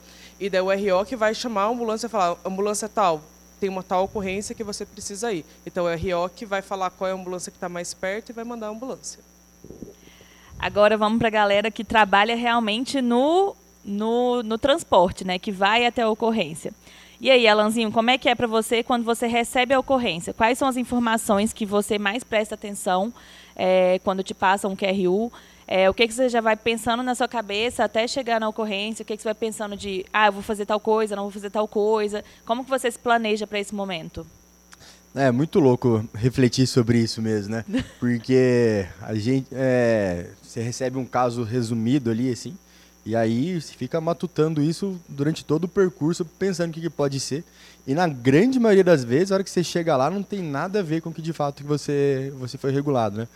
e 0.42 0.50
daí 0.50 0.60
o 0.60 0.96
RO 0.98 1.04
que 1.06 1.14
vai 1.14 1.32
chamar 1.34 1.62
a 1.62 1.68
ambulância 1.68 2.08
e 2.08 2.10
falar, 2.10 2.36
ambulância 2.44 2.88
tal, 2.88 3.22
tem 3.60 3.70
uma 3.70 3.82
tal 3.82 4.02
ocorrência 4.02 4.56
que 4.56 4.64
você 4.64 4.84
precisa 4.84 5.32
ir. 5.32 5.44
Então 5.64 5.88
é 5.88 5.94
o 5.94 5.96
RO 5.96 6.28
que 6.28 6.44
vai 6.44 6.60
falar 6.60 6.90
qual 6.90 7.08
é 7.08 7.12
a 7.12 7.14
ambulância 7.14 7.52
que 7.52 7.56
está 7.56 7.68
mais 7.68 7.94
perto 7.94 8.30
e 8.30 8.32
vai 8.32 8.42
mandar 8.42 8.66
a 8.66 8.70
ambulância. 8.70 9.20
Agora 10.58 10.96
vamos 10.96 11.20
para 11.20 11.28
a 11.28 11.30
galera 11.30 11.70
que 11.70 11.84
trabalha 11.84 12.34
realmente 12.34 13.00
no, 13.00 13.54
no, 13.84 14.42
no 14.42 14.58
transporte, 14.58 15.24
né? 15.24 15.38
Que 15.38 15.52
vai 15.52 15.86
até 15.86 16.02
a 16.02 16.10
ocorrência. 16.10 16.72
E 17.20 17.30
aí, 17.30 17.46
Alanzinho, 17.46 17.92
como 17.92 18.10
é 18.10 18.18
que 18.18 18.28
é 18.28 18.34
para 18.34 18.48
você 18.48 18.82
quando 18.82 19.04
você 19.04 19.28
recebe 19.28 19.72
a 19.72 19.78
ocorrência? 19.78 20.34
Quais 20.34 20.58
são 20.58 20.66
as 20.66 20.76
informações 20.76 21.52
que 21.52 21.64
você 21.64 22.00
mais 22.00 22.24
presta 22.24 22.56
atenção 22.56 23.14
é, 23.54 24.00
quando 24.02 24.24
te 24.24 24.34
passa 24.34 24.66
um 24.66 24.74
QRU? 24.74 25.32
É, 25.66 25.88
o 25.88 25.94
que, 25.94 26.06
que 26.06 26.14
você 26.14 26.28
já 26.28 26.40
vai 26.40 26.56
pensando 26.56 27.02
na 27.02 27.14
sua 27.14 27.28
cabeça 27.28 27.84
até 27.84 28.06
chegar 28.06 28.40
na 28.40 28.48
ocorrência? 28.48 29.02
O 29.02 29.06
que, 29.06 29.16
que 29.16 29.22
você 29.22 29.28
vai 29.28 29.34
pensando 29.34 29.76
de, 29.76 30.04
ah, 30.12 30.26
eu 30.26 30.32
vou 30.32 30.42
fazer 30.42 30.66
tal 30.66 30.80
coisa, 30.80 31.16
não 31.16 31.24
vou 31.24 31.32
fazer 31.32 31.50
tal 31.50 31.68
coisa? 31.68 32.24
Como 32.44 32.64
que 32.64 32.70
você 32.70 32.90
se 32.90 32.98
planeja 32.98 33.46
para 33.46 33.58
esse 33.58 33.74
momento? 33.74 34.26
É 35.14 35.30
muito 35.30 35.60
louco 35.60 36.08
refletir 36.14 36.66
sobre 36.66 36.98
isso 36.98 37.20
mesmo, 37.20 37.54
né? 37.54 37.64
Porque 38.00 38.86
a 39.02 39.14
gente, 39.14 39.46
é, 39.52 40.30
você 40.42 40.62
recebe 40.62 40.96
um 40.98 41.04
caso 41.04 41.42
resumido 41.42 42.10
ali, 42.10 42.30
assim, 42.30 42.56
E 43.04 43.14
aí 43.14 43.60
você 43.60 43.74
fica 43.74 44.00
matutando 44.00 44.62
isso 44.62 44.98
durante 45.08 45.44
todo 45.44 45.64
o 45.64 45.68
percurso, 45.68 46.24
pensando 46.24 46.70
o 46.70 46.72
que, 46.72 46.80
que 46.80 46.90
pode 46.90 47.20
ser. 47.20 47.44
E 47.86 47.94
na 47.94 48.08
grande 48.08 48.58
maioria 48.58 48.84
das 48.84 49.04
vezes, 49.04 49.32
a 49.32 49.34
hora 49.34 49.44
que 49.44 49.50
você 49.50 49.62
chega 49.62 49.96
lá, 49.96 50.08
não 50.08 50.22
tem 50.22 50.40
nada 50.40 50.78
a 50.80 50.82
ver 50.82 51.02
com 51.02 51.10
o 51.10 51.12
que 51.12 51.20
de 51.20 51.32
fato 51.32 51.62
que 51.62 51.68
você, 51.68 52.32
você 52.38 52.56
foi 52.56 52.70
regulado, 52.72 53.18
né? 53.18 53.28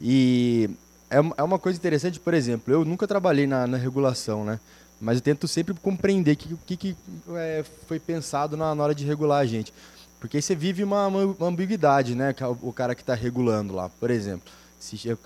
E 0.00 0.70
é 1.10 1.42
uma 1.42 1.58
coisa 1.58 1.76
interessante, 1.76 2.20
por 2.20 2.32
exemplo, 2.32 2.72
eu 2.72 2.84
nunca 2.84 3.06
trabalhei 3.06 3.46
na, 3.46 3.66
na 3.66 3.76
regulação, 3.76 4.44
né? 4.44 4.60
Mas 5.00 5.16
eu 5.16 5.22
tento 5.22 5.48
sempre 5.48 5.74
compreender 5.74 6.32
o 6.32 6.36
que, 6.36 6.56
que, 6.56 6.76
que 6.76 6.96
é, 7.34 7.64
foi 7.86 7.98
pensado 7.98 8.56
na, 8.56 8.74
na 8.74 8.84
hora 8.84 8.94
de 8.94 9.04
regular 9.04 9.40
a 9.40 9.46
gente. 9.46 9.72
Porque 10.20 10.36
aí 10.36 10.42
você 10.42 10.54
vive 10.54 10.84
uma, 10.84 11.06
uma 11.06 11.48
ambiguidade, 11.48 12.14
né? 12.14 12.34
O 12.60 12.72
cara 12.72 12.94
que 12.94 13.00
está 13.00 13.14
regulando 13.14 13.74
lá, 13.74 13.88
por 13.88 14.10
exemplo. 14.10 14.52
Se 14.78 15.18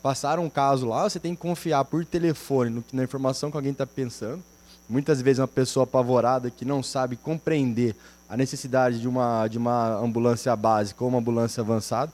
passar 0.00 0.38
um 0.38 0.48
caso 0.48 0.88
lá, 0.88 1.08
você 1.08 1.18
tem 1.20 1.34
que 1.34 1.40
confiar 1.40 1.84
por 1.84 2.04
telefone 2.04 2.70
no, 2.70 2.84
na 2.92 3.04
informação 3.04 3.50
que 3.50 3.56
alguém 3.56 3.72
está 3.72 3.86
pensando. 3.86 4.42
Muitas 4.88 5.20
vezes 5.20 5.40
uma 5.40 5.48
pessoa 5.48 5.84
apavorada 5.84 6.50
que 6.50 6.64
não 6.64 6.82
sabe 6.82 7.16
compreender 7.16 7.94
a 8.28 8.36
necessidade 8.36 9.00
de 9.00 9.08
uma, 9.08 9.46
de 9.48 9.58
uma 9.58 9.96
ambulância 9.96 10.54
básica 10.54 11.02
ou 11.02 11.10
uma 11.10 11.18
ambulância 11.18 11.60
avançada. 11.60 12.12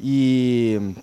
E 0.00 0.94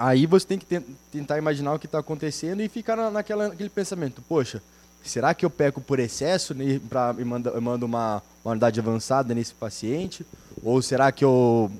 aí 0.00 0.24
você 0.24 0.46
tem 0.46 0.58
que 0.58 0.80
tentar 1.12 1.36
imaginar 1.36 1.74
o 1.74 1.78
que 1.78 1.84
está 1.84 1.98
acontecendo 1.98 2.62
e 2.62 2.68
ficar 2.70 2.96
na, 2.96 3.10
naquela, 3.10 3.50
naquele 3.50 3.68
pensamento, 3.68 4.22
poxa, 4.22 4.62
será 5.04 5.34
que 5.34 5.44
eu 5.44 5.50
peco 5.50 5.78
por 5.78 5.98
excesso 5.98 6.54
e, 6.54 6.78
pra, 6.78 7.14
e 7.18 7.24
mando, 7.24 7.50
eu 7.50 7.60
mando 7.60 7.84
uma, 7.84 8.22
uma 8.42 8.52
unidade 8.52 8.80
avançada 8.80 9.34
nesse 9.34 9.52
paciente? 9.52 10.24
Ou 10.62 10.80
será 10.80 11.12
que 11.12 11.22
eu 11.22 11.70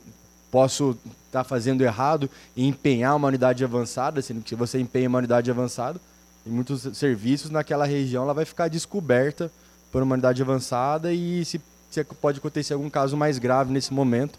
posso 0.51 0.91
estar 1.27 1.43
tá 1.43 1.45
fazendo 1.45 1.81
errado 1.83 2.29
e 2.55 2.67
empenhar 2.67 3.17
uma 3.17 3.29
unidade 3.29 3.65
avançada, 3.65 4.21
sendo 4.21 4.43
que 4.43 4.51
se 4.51 4.55
você 4.55 4.79
empenha 4.79 5.09
uma 5.09 5.19
unidade 5.19 5.51
avançada, 5.51 5.99
em 6.47 6.51
muitos 6.51 6.83
serviços 6.95 7.51
naquela 7.51 7.87
região 7.87 8.25
ela 8.25 8.35
vai 8.35 8.45
ficar 8.45 8.69
descoberta 8.69 9.51
por 9.91 10.03
uma 10.03 10.13
unidade 10.13 10.43
avançada 10.43 11.11
e 11.11 11.43
se, 11.47 11.59
se 11.91 12.05
pode 12.05 12.39
acontecer 12.39 12.75
algum 12.75 12.91
caso 12.91 13.17
mais 13.17 13.39
grave 13.39 13.73
nesse 13.73 13.95
momento 13.95 14.39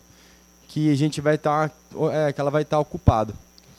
que 0.67 0.91
a 0.91 0.95
gente 0.95 1.19
vai 1.19 1.35
estar 1.35 1.69
tá, 1.69 1.75
é, 2.13 2.31
que 2.31 2.39
ela 2.39 2.51
vai 2.51 2.61
estar 2.61 2.77
tá 2.77 2.79
ocupada. 2.79 3.33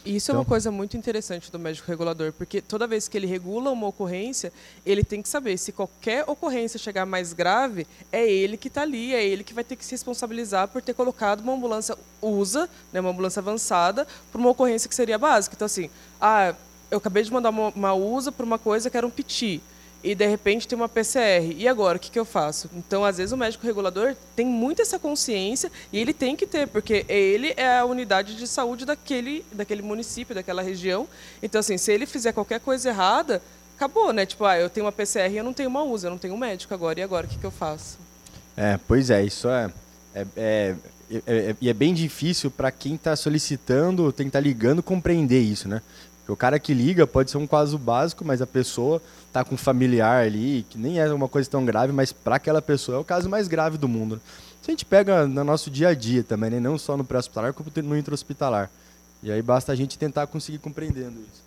Isso 0.04 0.30
então... 0.30 0.34
é 0.34 0.38
uma 0.38 0.42
então 0.42 0.48
coisa 0.48 0.70
muito 0.70 0.96
interessante 0.96 1.50
do 1.50 1.58
médico 1.58 1.88
regulador, 1.88 2.32
porque 2.32 2.60
toda 2.60 2.86
vez 2.86 3.06
que 3.06 3.16
ele 3.16 3.26
regula 3.26 3.70
uma 3.70 3.86
ocorrência, 3.86 4.52
ele 4.84 5.04
tem 5.04 5.22
que 5.22 5.28
saber 5.28 5.56
se 5.56 5.70
qualquer 5.70 6.24
ocorrência 6.28 6.78
chegar 6.78 7.06
mais 7.06 7.32
grave, 7.32 7.86
é 8.10 8.28
ele 8.28 8.56
que 8.56 8.68
está 8.68 8.82
ali, 8.82 9.14
é 9.14 9.24
ele 9.24 9.44
que 9.44 9.54
vai 9.54 9.62
ter 9.62 9.76
que 9.76 9.84
se 9.84 9.92
responsabilizar 9.92 10.68
por 10.68 10.82
ter 10.82 10.94
colocado 10.94 11.40
uma 11.40 11.52
ambulância 11.52 11.96
USA, 12.20 12.68
né, 12.92 13.00
uma 13.00 13.10
ambulância 13.10 13.40
avançada, 13.40 14.06
para 14.30 14.40
uma 14.40 14.50
ocorrência 14.50 14.88
que 14.88 14.94
seria 14.94 15.18
básica. 15.18 15.54
Então, 15.54 15.66
assim, 15.66 15.88
ah, 16.20 16.54
eu 16.90 16.98
acabei 16.98 17.22
de 17.22 17.32
mandar 17.32 17.50
uma, 17.50 17.68
uma 17.68 17.94
USA 17.94 18.32
para 18.32 18.44
uma 18.44 18.58
coisa 18.58 18.90
que 18.90 18.96
era 18.96 19.06
um 19.06 19.10
piti 19.10 19.62
e 20.02 20.14
de 20.14 20.26
repente 20.26 20.66
tem 20.66 20.76
uma 20.76 20.88
PCR. 20.88 21.54
E 21.56 21.68
agora, 21.68 21.96
o 21.96 22.00
que, 22.00 22.10
que 22.10 22.18
eu 22.18 22.24
faço? 22.24 22.68
Então, 22.74 23.04
às 23.04 23.18
vezes, 23.18 23.32
o 23.32 23.36
médico 23.36 23.66
regulador 23.66 24.16
tem 24.34 24.46
muito 24.46 24.82
essa 24.82 24.98
consciência 24.98 25.70
e 25.92 25.98
ele 25.98 26.12
tem 26.12 26.34
que 26.34 26.46
ter, 26.46 26.66
porque 26.68 27.04
ele 27.08 27.54
é 27.56 27.78
a 27.78 27.84
unidade 27.84 28.36
de 28.36 28.46
saúde 28.46 28.84
daquele, 28.84 29.44
daquele 29.52 29.82
município, 29.82 30.34
daquela 30.34 30.62
região. 30.62 31.06
Então, 31.42 31.60
assim, 31.60 31.78
se 31.78 31.92
ele 31.92 32.06
fizer 32.06 32.32
qualquer 32.32 32.60
coisa 32.60 32.88
errada, 32.88 33.40
acabou, 33.76 34.12
né? 34.12 34.26
Tipo, 34.26 34.44
ah, 34.44 34.58
eu 34.58 34.68
tenho 34.68 34.86
uma 34.86 34.92
PCR 34.92 35.32
e 35.32 35.36
eu 35.36 35.44
não 35.44 35.52
tenho 35.52 35.68
uma 35.68 35.82
USA, 35.82 36.06
eu 36.06 36.10
não 36.10 36.18
tenho 36.18 36.34
um 36.34 36.38
médico 36.38 36.74
agora. 36.74 36.98
E 36.98 37.02
agora, 37.02 37.26
o 37.26 37.28
que, 37.28 37.38
que 37.38 37.46
eu 37.46 37.50
faço? 37.50 37.98
É, 38.56 38.78
pois 38.86 39.10
é, 39.10 39.24
isso 39.24 39.48
é. 39.48 39.70
é, 40.14 40.26
é 40.36 40.74
e 41.12 41.22
é, 41.26 41.54
é, 41.60 41.68
é, 41.68 41.74
bem 41.74 41.92
difícil 41.92 42.50
para 42.50 42.70
quem 42.70 42.94
está 42.94 43.14
solicitando, 43.14 44.10
tem 44.12 44.24
que 44.24 44.30
estar 44.30 44.38
tá 44.38 44.42
ligando, 44.42 44.82
compreender 44.82 45.40
isso, 45.40 45.68
né? 45.68 45.82
O 46.32 46.36
cara 46.36 46.58
que 46.58 46.72
liga 46.72 47.06
pode 47.06 47.30
ser 47.30 47.38
um 47.38 47.46
caso 47.46 47.78
básico, 47.78 48.24
mas 48.24 48.40
a 48.40 48.46
pessoa 48.46 49.00
tá 49.32 49.44
com 49.44 49.54
um 49.54 49.58
familiar 49.58 50.24
ali, 50.24 50.64
que 50.68 50.78
nem 50.78 50.98
é 50.98 51.12
uma 51.12 51.28
coisa 51.28 51.48
tão 51.48 51.64
grave, 51.64 51.92
mas 51.92 52.12
para 52.12 52.36
aquela 52.36 52.62
pessoa 52.62 52.98
é 52.98 53.00
o 53.00 53.04
caso 53.04 53.28
mais 53.28 53.48
grave 53.48 53.78
do 53.78 53.88
mundo. 53.88 54.20
Isso 54.60 54.70
a 54.70 54.72
gente 54.72 54.84
pega 54.84 55.26
no 55.26 55.42
nosso 55.44 55.70
dia 55.70 55.88
a 55.88 55.94
dia 55.94 56.22
também, 56.22 56.50
né? 56.50 56.60
não 56.60 56.78
só 56.78 56.96
no 56.96 57.04
pré-hospitalar, 57.04 57.52
como 57.52 57.70
no 57.82 57.96
intra-hospitalar. 57.96 58.70
E 59.22 59.30
aí 59.30 59.42
basta 59.42 59.72
a 59.72 59.74
gente 59.74 59.98
tentar 59.98 60.26
conseguir 60.26 60.58
compreendendo 60.58 61.20
isso. 61.20 61.42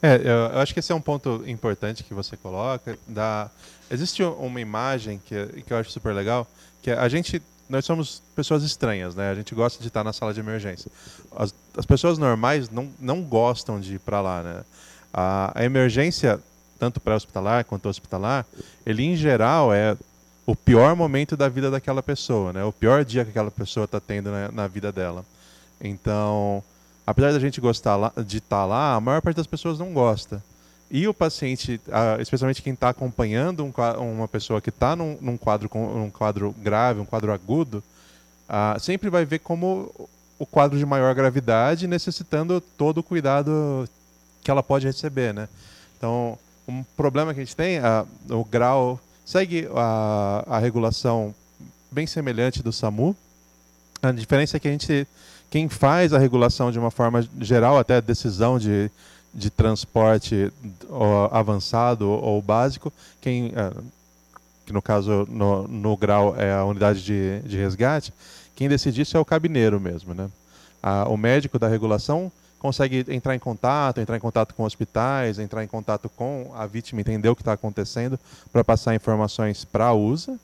É, 0.00 0.20
eu 0.52 0.58
acho 0.60 0.72
que 0.72 0.80
esse 0.80 0.92
é 0.92 0.94
um 0.94 1.00
ponto 1.00 1.42
importante 1.46 2.04
que 2.04 2.14
você 2.14 2.36
coloca. 2.36 2.98
Da... 3.06 3.50
Existe 3.90 4.22
uma 4.22 4.60
imagem 4.60 5.20
que, 5.24 5.62
que 5.62 5.72
eu 5.72 5.76
acho 5.76 5.90
super 5.90 6.14
legal, 6.14 6.46
que 6.82 6.90
a 6.90 7.08
gente 7.08 7.42
nós 7.68 7.84
somos 7.84 8.22
pessoas 8.34 8.62
estranhas, 8.62 9.14
né? 9.14 9.30
A 9.30 9.34
gente 9.34 9.54
gosta 9.54 9.80
de 9.80 9.88
estar 9.88 10.02
na 10.02 10.12
sala 10.12 10.32
de 10.32 10.40
emergência. 10.40 10.90
As, 11.36 11.54
as 11.76 11.84
pessoas 11.84 12.18
normais 12.18 12.70
não, 12.70 12.90
não 12.98 13.22
gostam 13.22 13.78
de 13.78 13.96
ir 13.96 13.98
para 13.98 14.20
lá, 14.20 14.42
né? 14.42 14.64
A, 15.12 15.52
a 15.54 15.64
emergência, 15.64 16.40
tanto 16.78 17.00
pré-hospitalar 17.00 17.64
quanto 17.64 17.88
hospitalar, 17.88 18.46
ele 18.86 19.04
em 19.04 19.16
geral 19.16 19.72
é 19.72 19.96
o 20.46 20.56
pior 20.56 20.96
momento 20.96 21.36
da 21.36 21.46
vida 21.48 21.70
daquela 21.70 22.02
pessoa, 22.02 22.54
né? 22.54 22.64
O 22.64 22.72
pior 22.72 23.04
dia 23.04 23.22
que 23.22 23.30
aquela 23.30 23.50
pessoa 23.50 23.84
está 23.84 24.00
tendo 24.00 24.30
na, 24.30 24.50
na, 24.50 24.66
vida 24.66 24.90
dela. 24.90 25.24
Então, 25.78 26.64
apesar 27.06 27.32
da 27.32 27.38
gente 27.38 27.60
gostar 27.60 27.96
lá, 27.96 28.12
de 28.26 28.38
estar 28.38 28.64
lá, 28.64 28.94
a 28.94 29.00
maior 29.00 29.20
parte 29.20 29.36
das 29.36 29.46
pessoas 29.46 29.78
não 29.78 29.92
gosta. 29.92 30.42
E 30.90 31.06
o 31.06 31.12
paciente, 31.12 31.80
especialmente 32.18 32.62
quem 32.62 32.72
está 32.72 32.88
acompanhando 32.88 33.70
uma 33.98 34.26
pessoa 34.26 34.60
que 34.60 34.70
está 34.70 34.96
num, 34.96 35.18
num, 35.20 35.36
quadro, 35.36 35.70
num 35.74 36.10
quadro 36.10 36.54
grave, 36.58 37.00
um 37.00 37.04
quadro 37.04 37.30
agudo, 37.30 37.84
sempre 38.80 39.10
vai 39.10 39.24
ver 39.24 39.40
como 39.40 39.92
o 40.38 40.46
quadro 40.46 40.78
de 40.78 40.86
maior 40.86 41.14
gravidade 41.14 41.86
necessitando 41.86 42.60
todo 42.60 42.98
o 42.98 43.02
cuidado 43.02 43.86
que 44.42 44.50
ela 44.50 44.62
pode 44.62 44.86
receber, 44.86 45.34
né? 45.34 45.48
Então, 45.98 46.38
um 46.66 46.82
problema 46.96 47.34
que 47.34 47.40
a 47.40 47.44
gente 47.44 47.56
tem, 47.56 47.80
o 48.30 48.44
grau 48.44 48.98
segue 49.26 49.68
a, 49.74 50.44
a 50.46 50.58
regulação 50.58 51.34
bem 51.90 52.06
semelhante 52.06 52.62
do 52.62 52.72
SAMU. 52.72 53.14
A 54.02 54.12
diferença 54.12 54.56
é 54.56 54.60
que 54.60 54.68
a 54.68 54.70
gente, 54.70 55.06
quem 55.50 55.68
faz 55.68 56.14
a 56.14 56.18
regulação 56.18 56.70
de 56.70 56.78
uma 56.78 56.90
forma 56.90 57.26
geral, 57.40 57.78
até 57.78 57.96
a 57.96 58.00
decisão 58.00 58.58
de 58.58 58.90
de 59.38 59.50
transporte 59.50 60.52
avançado 61.30 62.08
ou 62.08 62.42
básico, 62.42 62.92
quem, 63.20 63.52
é, 63.54 63.72
que 64.66 64.72
no 64.72 64.82
caso 64.82 65.26
no, 65.30 65.66
no 65.68 65.96
grau 65.96 66.34
é 66.36 66.52
a 66.52 66.64
unidade 66.64 67.02
de, 67.04 67.40
de 67.40 67.56
resgate, 67.56 68.12
quem 68.56 68.68
decide 68.68 69.02
isso 69.02 69.16
é 69.16 69.20
o 69.20 69.24
cabineiro 69.24 69.80
mesmo. 69.80 70.12
Né? 70.12 70.28
A, 70.82 71.08
o 71.08 71.16
médico 71.16 71.58
da 71.58 71.68
regulação 71.68 72.30
consegue 72.58 73.04
entrar 73.08 73.36
em 73.36 73.38
contato, 73.38 74.00
entrar 74.00 74.16
em 74.16 74.20
contato 74.20 74.52
com 74.54 74.64
hospitais, 74.64 75.38
entrar 75.38 75.62
em 75.62 75.68
contato 75.68 76.08
com 76.08 76.50
a 76.56 76.66
vítima, 76.66 77.00
entender 77.00 77.28
o 77.28 77.36
que 77.36 77.42
está 77.42 77.52
acontecendo 77.52 78.18
para 78.52 78.64
passar 78.64 78.94
informações 78.94 79.64
para 79.64 79.86
a 79.86 79.94
USA. 79.94 80.36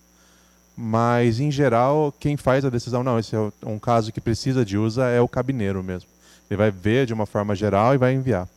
Mas, 0.77 1.39
em 1.39 1.51
geral, 1.51 2.13
quem 2.19 2.37
faz 2.37 2.65
a 2.65 2.71
decisão, 2.71 3.03
não, 3.03 3.19
esse 3.19 3.35
é 3.35 3.51
um 3.65 3.79
caso 3.79 4.13
que 4.13 4.21
precisa 4.21 4.65
de 4.65 4.77
USA, 4.77 5.09
é 5.09 5.21
o 5.21 5.29
cabineiro 5.29 5.83
mesmo. 5.83 6.09
Ele 6.51 6.59
vai 6.59 6.71
ver 6.71 7.07
de 7.07 7.15
uma 7.15 7.27
forma 7.27 7.55
geral 7.55 7.95
e 7.95 7.99
vai 7.99 8.13
enviar. 8.13 8.49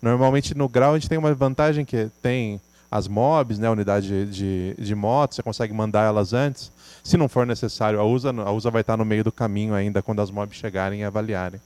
Normalmente 0.00 0.54
no 0.56 0.68
grau 0.68 0.94
a 0.94 0.98
gente 0.98 1.08
tem 1.08 1.18
uma 1.18 1.32
vantagem 1.34 1.84
que 1.84 2.10
tem 2.22 2.60
as 2.90 3.06
mobs, 3.06 3.58
né, 3.58 3.68
a 3.68 3.70
unidade 3.70 4.08
de, 4.08 4.74
de, 4.74 4.82
de 4.82 4.94
moto, 4.94 5.34
você 5.34 5.42
consegue 5.42 5.72
mandar 5.72 6.04
elas 6.04 6.32
antes. 6.32 6.72
Se 7.04 7.16
não 7.16 7.28
for 7.28 7.46
necessário, 7.46 8.00
a 8.00 8.04
USA, 8.04 8.30
a 8.30 8.50
USA 8.50 8.70
vai 8.70 8.80
estar 8.80 8.96
no 8.96 9.04
meio 9.04 9.22
do 9.22 9.30
caminho 9.30 9.74
ainda 9.74 10.02
quando 10.02 10.20
as 10.20 10.30
mobs 10.30 10.56
chegarem 10.56 11.00
e 11.00 11.04
avaliarem. 11.04 11.60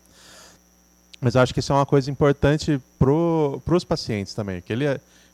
Mas 1.20 1.34
eu 1.34 1.40
acho 1.40 1.54
que 1.54 1.60
isso 1.60 1.72
é 1.72 1.76
uma 1.76 1.86
coisa 1.86 2.10
importante 2.10 2.80
para 2.98 3.10
os 3.10 3.84
pacientes 3.84 4.34
também, 4.34 4.60
que 4.60 4.72
ele, 4.72 4.84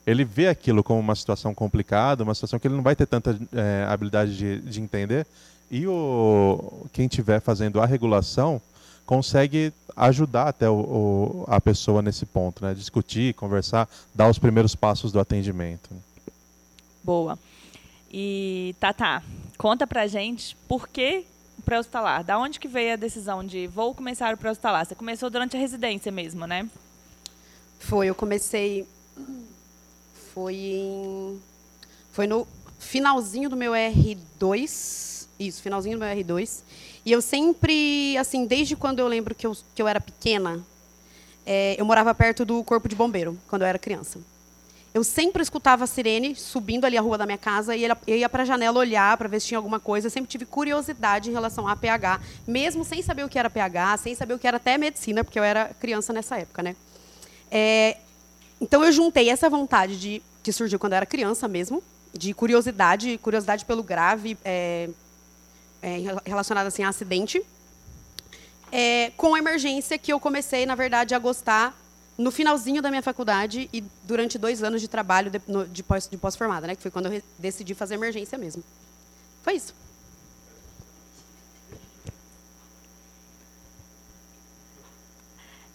ele 0.06 0.24
vê 0.24 0.46
aquilo 0.46 0.84
como 0.84 1.00
uma 1.00 1.16
situação 1.16 1.52
complicada, 1.52 2.22
uma 2.22 2.34
situação 2.34 2.60
que 2.60 2.68
ele 2.68 2.76
não 2.76 2.82
vai 2.82 2.94
ter 2.94 3.06
tanta 3.06 3.36
é, 3.52 3.84
habilidade 3.88 4.36
de, 4.36 4.60
de 4.60 4.80
entender. 4.80 5.26
E 5.68 5.86
o, 5.88 6.86
quem 6.92 7.06
estiver 7.06 7.40
fazendo 7.40 7.80
a 7.80 7.86
regulação 7.86 8.62
consegue 9.10 9.72
ajudar 9.96 10.46
até 10.46 10.70
o, 10.70 10.74
o, 10.74 11.44
a 11.48 11.60
pessoa 11.60 12.00
nesse 12.00 12.24
ponto, 12.24 12.64
né? 12.64 12.72
Discutir, 12.74 13.34
conversar, 13.34 13.88
dar 14.14 14.30
os 14.30 14.38
primeiros 14.38 14.76
passos 14.76 15.10
do 15.10 15.18
atendimento. 15.18 15.90
Boa. 17.02 17.36
E 18.08 18.72
Tata, 18.78 19.20
conta 19.58 19.84
pra 19.84 20.06
gente 20.06 20.56
por 20.68 20.86
que 20.86 21.24
pré-hospitalar? 21.64 22.22
Da 22.22 22.38
onde 22.38 22.60
que 22.60 22.68
veio 22.68 22.92
a 22.92 22.96
decisão 22.96 23.44
de 23.44 23.66
vou 23.66 23.96
começar 23.96 24.32
o 24.32 24.38
pré-hospitalar? 24.38 24.86
Você 24.86 24.94
começou 24.94 25.28
durante 25.28 25.56
a 25.56 25.60
residência 25.60 26.12
mesmo, 26.12 26.46
né? 26.46 26.70
Foi, 27.80 28.06
eu 28.06 28.14
comecei 28.14 28.86
foi 30.32 30.54
em 30.54 31.40
foi 32.12 32.28
no 32.28 32.46
finalzinho 32.78 33.50
do 33.50 33.56
meu 33.56 33.72
R2, 33.72 35.26
isso, 35.40 35.60
finalzinho 35.60 35.98
do 35.98 36.04
meu 36.04 36.16
R2. 36.16 36.62
E 37.04 37.12
eu 37.12 37.22
sempre, 37.22 38.16
assim, 38.18 38.46
desde 38.46 38.76
quando 38.76 38.98
eu 38.98 39.08
lembro 39.08 39.34
que 39.34 39.46
eu, 39.46 39.56
que 39.74 39.80
eu 39.80 39.88
era 39.88 40.00
pequena, 40.00 40.60
é, 41.46 41.74
eu 41.78 41.84
morava 41.84 42.14
perto 42.14 42.44
do 42.44 42.62
corpo 42.62 42.88
de 42.88 42.94
bombeiro, 42.94 43.38
quando 43.48 43.62
eu 43.62 43.68
era 43.68 43.78
criança. 43.78 44.20
Eu 44.92 45.04
sempre 45.04 45.40
escutava 45.40 45.84
a 45.84 45.86
sirene 45.86 46.34
subindo 46.34 46.84
ali 46.84 46.98
a 46.98 47.00
rua 47.00 47.16
da 47.16 47.24
minha 47.24 47.38
casa 47.38 47.76
e 47.76 47.84
eu 47.84 48.16
ia 48.16 48.28
para 48.28 48.42
a 48.42 48.46
janela 48.46 48.78
olhar 48.78 49.16
para 49.16 49.28
ver 49.28 49.40
se 49.40 49.46
tinha 49.46 49.58
alguma 49.58 49.78
coisa. 49.78 50.08
Eu 50.08 50.10
sempre 50.10 50.28
tive 50.28 50.44
curiosidade 50.44 51.30
em 51.30 51.32
relação 51.32 51.68
a 51.68 51.76
pH, 51.76 52.20
mesmo 52.46 52.84
sem 52.84 53.00
saber 53.00 53.24
o 53.24 53.28
que 53.28 53.38
era 53.38 53.48
pH, 53.48 53.98
sem 53.98 54.14
saber 54.16 54.34
o 54.34 54.38
que 54.38 54.48
era 54.48 54.56
até 54.56 54.76
medicina, 54.76 55.22
porque 55.22 55.38
eu 55.38 55.44
era 55.44 55.72
criança 55.78 56.12
nessa 56.12 56.38
época, 56.38 56.60
né? 56.62 56.74
É, 57.50 57.98
então 58.60 58.84
eu 58.84 58.90
juntei 58.90 59.30
essa 59.30 59.48
vontade 59.48 59.98
de 59.98 60.22
que 60.42 60.52
surgiu 60.52 60.78
quando 60.78 60.94
eu 60.94 60.96
era 60.96 61.06
criança 61.06 61.46
mesmo, 61.46 61.82
de 62.12 62.34
curiosidade, 62.34 63.16
curiosidade 63.18 63.64
pelo 63.64 63.84
grave, 63.84 64.36
é, 64.44 64.90
é, 65.82 65.98
relacionada 66.24 66.68
assim 66.68 66.82
a 66.82 66.88
acidente, 66.88 67.42
é, 68.72 69.10
com 69.16 69.34
a 69.34 69.38
emergência 69.38 69.98
que 69.98 70.12
eu 70.12 70.20
comecei, 70.20 70.64
na 70.64 70.74
verdade, 70.74 71.14
a 71.14 71.18
gostar 71.18 71.76
no 72.16 72.30
finalzinho 72.30 72.82
da 72.82 72.90
minha 72.90 73.02
faculdade 73.02 73.68
e 73.72 73.82
durante 74.04 74.38
dois 74.38 74.62
anos 74.62 74.80
de 74.80 74.88
trabalho 74.88 75.30
de, 75.30 75.40
de 75.72 75.82
pós, 75.82 76.06
pós-formada, 76.06 76.66
né? 76.66 76.76
Que 76.76 76.82
foi 76.82 76.90
quando 76.90 77.12
eu 77.12 77.22
decidi 77.38 77.74
fazer 77.74 77.94
emergência 77.94 78.36
mesmo. 78.36 78.62
Foi 79.42 79.54
isso. 79.54 79.74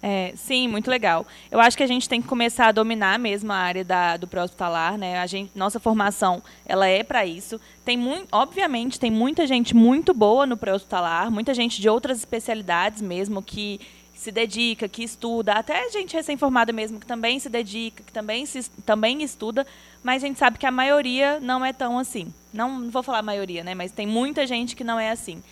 É, 0.02 0.34
sim, 0.36 0.68
muito 0.68 0.90
legal. 0.90 1.25
Eu 1.50 1.60
acho 1.60 1.75
que 1.75 1.82
a 1.82 1.88
gente 1.88 2.08
tem 2.08 2.22
que 2.22 2.28
começar 2.28 2.68
a 2.68 2.72
dominar 2.72 3.18
mesmo 3.18 3.52
a 3.52 3.56
área 3.56 3.84
da, 3.84 4.18
do 4.18 4.28
pré-hospitalar, 4.28 4.98
né? 4.98 5.20
A 5.20 5.25
gente, 5.25 5.52
nossa 5.56 5.80
formação, 5.80 6.44
ela 6.66 6.88
é 6.88 7.04
para 7.04 7.25
isso. 7.25 7.60
Tem 7.84 7.98
muito, 7.98 8.28
obviamente, 8.32 9.00
tem 9.00 9.10
muita 9.10 9.48
gente 9.48 9.75
muito 9.75 10.14
boa 10.14 10.46
no 10.46 10.58
pré-hospitalar, 10.58 11.32
muita 11.32 11.54
gente 11.54 11.82
de 11.82 11.90
outras 11.90 12.20
especialidades 12.20 13.02
mesmo 13.02 13.42
que 13.42 13.80
se 14.16 14.32
dedica, 14.32 14.88
que 14.88 15.04
estuda, 15.04 15.54
até 15.54 15.90
gente 15.90 16.16
recém-formada 16.16 16.72
mesmo 16.72 17.00
que 17.00 17.06
também 17.06 17.38
se 17.38 17.50
dedica, 17.50 18.02
que 18.02 18.12
também 18.12 18.46
se 18.46 18.70
também 18.86 19.22
estuda, 19.22 19.68
mas 20.02 20.24
a 20.24 20.28
gente 20.28 20.40
sabe 20.40 20.58
que 20.58 20.66
a 20.66 20.72
maioria 20.72 21.40
não 21.40 21.66
é 21.66 21.74
tão 21.74 22.00
assim. 22.00 22.34
Não, 22.54 22.80
não 22.80 22.90
vou 22.90 23.04
falar 23.04 23.22
maioria, 23.22 23.64
né? 23.64 23.75
Mas 23.75 23.92
tem 23.92 24.08
muita 24.08 24.48
gente 24.48 24.75
que 24.75 24.84
não 24.84 25.00
é 25.00 25.12
assim. 25.12 25.44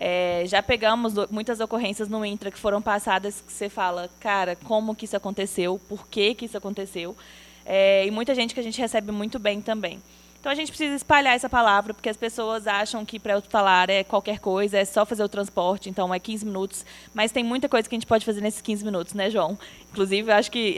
É, 0.00 0.44
já 0.46 0.62
pegamos 0.62 1.14
muitas 1.28 1.58
ocorrências 1.58 2.08
no 2.08 2.24
Intra 2.24 2.52
que 2.52 2.58
foram 2.58 2.80
passadas 2.80 3.42
que 3.44 3.52
você 3.52 3.68
fala, 3.68 4.08
cara, 4.20 4.54
como 4.54 4.94
que 4.94 5.06
isso 5.06 5.16
aconteceu, 5.16 5.80
por 5.88 6.06
que, 6.06 6.34
que 6.36 6.44
isso 6.44 6.56
aconteceu. 6.56 7.16
É, 7.66 8.06
e 8.06 8.10
muita 8.10 8.32
gente 8.32 8.54
que 8.54 8.60
a 8.60 8.62
gente 8.62 8.80
recebe 8.80 9.10
muito 9.10 9.40
bem 9.40 9.60
também. 9.60 10.00
Então 10.38 10.52
a 10.52 10.54
gente 10.54 10.68
precisa 10.68 10.94
espalhar 10.94 11.34
essa 11.34 11.48
palavra, 11.48 11.92
porque 11.92 12.08
as 12.08 12.16
pessoas 12.16 12.68
acham 12.68 13.04
que 13.04 13.18
pré-hospitalar 13.18 13.90
é 13.90 14.04
qualquer 14.04 14.38
coisa, 14.38 14.78
é 14.78 14.84
só 14.84 15.04
fazer 15.04 15.24
o 15.24 15.28
transporte, 15.28 15.90
então 15.90 16.14
é 16.14 16.20
15 16.20 16.46
minutos. 16.46 16.86
Mas 17.12 17.32
tem 17.32 17.42
muita 17.42 17.68
coisa 17.68 17.88
que 17.88 17.94
a 17.96 17.98
gente 17.98 18.06
pode 18.06 18.24
fazer 18.24 18.40
nesses 18.40 18.60
15 18.60 18.84
minutos, 18.84 19.14
né, 19.14 19.28
João? 19.30 19.58
Inclusive, 19.90 20.30
eu 20.30 20.36
acho 20.36 20.48
que 20.48 20.76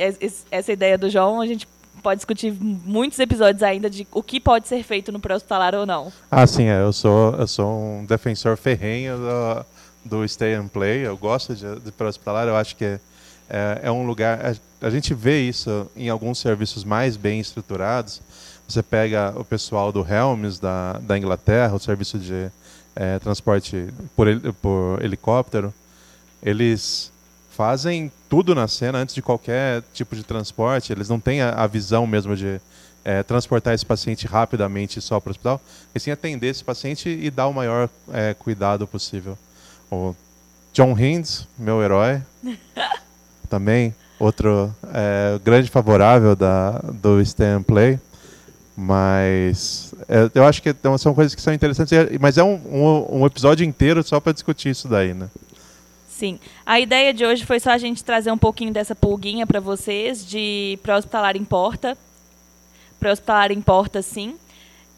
essa 0.51 0.73
ideia 0.73 0.97
do 0.97 1.11
João, 1.11 1.43
a 1.43 1.47
gente 1.47 1.69
pode 2.01 2.19
discutir 2.19 2.53
muitos 2.53 3.19
episódios 3.19 3.63
ainda 3.63 3.89
de 3.89 4.07
o 4.13 4.23
que 4.23 4.41
pode 4.41 4.69
ser 4.69 4.83
feito 4.83 5.13
no 5.13 5.21
pré-hospitalar 5.21 5.75
ou 5.75 5.87
não. 5.87 6.13
Ah, 6.31 6.47
sim, 6.47 6.65
é. 6.65 6.81
eu 6.81 6.93
sou 6.93 7.35
eu 7.35 7.47
sou 7.47 7.81
um 7.81 8.05
defensor 8.05 8.57
ferrenho 8.57 9.19
do, 9.19 9.67
do 10.05 10.29
stay 10.29 10.55
and 10.55 10.69
play. 10.69 11.07
Eu 11.07 11.17
gosto 11.17 11.55
de, 11.55 11.81
de 11.81 11.93
pré-hospitalar. 11.93 12.47
Eu 12.49 12.57
acho 12.57 12.77
que 12.77 12.85
é, 12.85 13.01
é, 13.49 13.81
é 13.85 13.91
um 13.91 14.07
lugar. 14.07 14.41
A, 14.45 14.87
a, 14.87 14.91
gente 14.91 15.13
vê 15.15 15.43
isso 15.43 15.91
em 15.97 16.09
alguns 16.09 16.39
serviços 16.39 16.85
mais 16.85 17.17
bem 17.17 17.41
estruturados. 17.41 18.21
Você 18.69 18.83
pega 18.83 19.35
o 19.37 19.45
pessoal 19.45 19.91
do 19.91 20.07
Helms 20.07 20.61
da, 20.61 20.95
da 20.95 21.19
Inglaterra, 21.19 21.75
o 21.75 21.81
serviço 21.81 22.19
de 22.19 22.51
é, 22.95 23.19
transporte 23.19 23.89
por, 24.15 24.27
por 24.63 25.03
helicóptero. 25.03 25.75
Eles 26.43 27.13
fazem 27.61 28.11
tudo 28.27 28.55
na 28.55 28.67
cena 28.67 29.01
antes 29.01 29.15
de 29.15 29.21
qualquer 29.21 29.83
tipo 29.93 30.17
de 30.17 30.23
transporte. 30.23 30.95
Eles 30.95 31.11
não 31.11 31.21
têm 31.21 31.43
a, 31.43 31.51
a 31.51 31.67
visão 31.67 32.07
mesmo 32.07 32.35
de 32.35 32.59
é, 33.05 33.23
transportar 33.23 33.75
esse 33.75 33.85
paciente 33.85 34.27
rapidamente 34.27 34.99
só 35.03 35.21
para 35.21 35.29
o 35.29 35.33
hospital, 35.33 35.61
e 35.95 36.01
sim 36.01 36.11
atender 36.11 36.47
esse 36.47 36.65
paciente 36.65 37.11
e 37.11 37.31
dar 37.31 37.49
o 37.49 37.53
maior 37.53 37.91
é, 38.15 38.33
cuidado 38.33 38.87
possível. 38.87 39.37
O 39.93 40.17
John 40.73 40.99
Hinds, 40.99 41.47
meu 41.59 41.83
herói, 41.83 42.23
também 43.51 43.95
outro 44.19 44.75
é, 44.95 45.39
grande 45.45 45.69
favorável 45.69 46.35
da, 46.35 46.79
do 46.95 47.21
Stand 47.21 47.65
Play. 47.65 48.01
Mas 48.75 49.93
é, 50.09 50.31
eu 50.35 50.47
acho 50.47 50.63
que 50.63 50.75
são 50.99 51.13
coisas 51.13 51.35
que 51.35 51.43
são 51.43 51.53
interessantes, 51.53 51.93
mas 52.19 52.39
é 52.39 52.43
um, 52.43 52.55
um, 52.55 53.21
um 53.21 53.27
episódio 53.27 53.67
inteiro 53.67 54.03
só 54.03 54.19
para 54.19 54.33
discutir 54.33 54.71
isso 54.71 54.89
daí, 54.89 55.13
né? 55.13 55.29
Sim. 56.21 56.39
A 56.67 56.79
ideia 56.79 57.15
de 57.15 57.25
hoje 57.25 57.47
foi 57.47 57.59
só 57.59 57.71
a 57.71 57.79
gente 57.79 58.05
trazer 58.05 58.31
um 58.31 58.37
pouquinho 58.37 58.71
dessa 58.71 58.95
pulguinha 58.95 59.47
para 59.47 59.59
vocês 59.59 60.23
de 60.23 60.79
pré-hospitalar 60.83 61.35
importa. 61.35 61.97
Pré-hospitalar 62.99 63.51
importa 63.51 64.03
sim. 64.03 64.37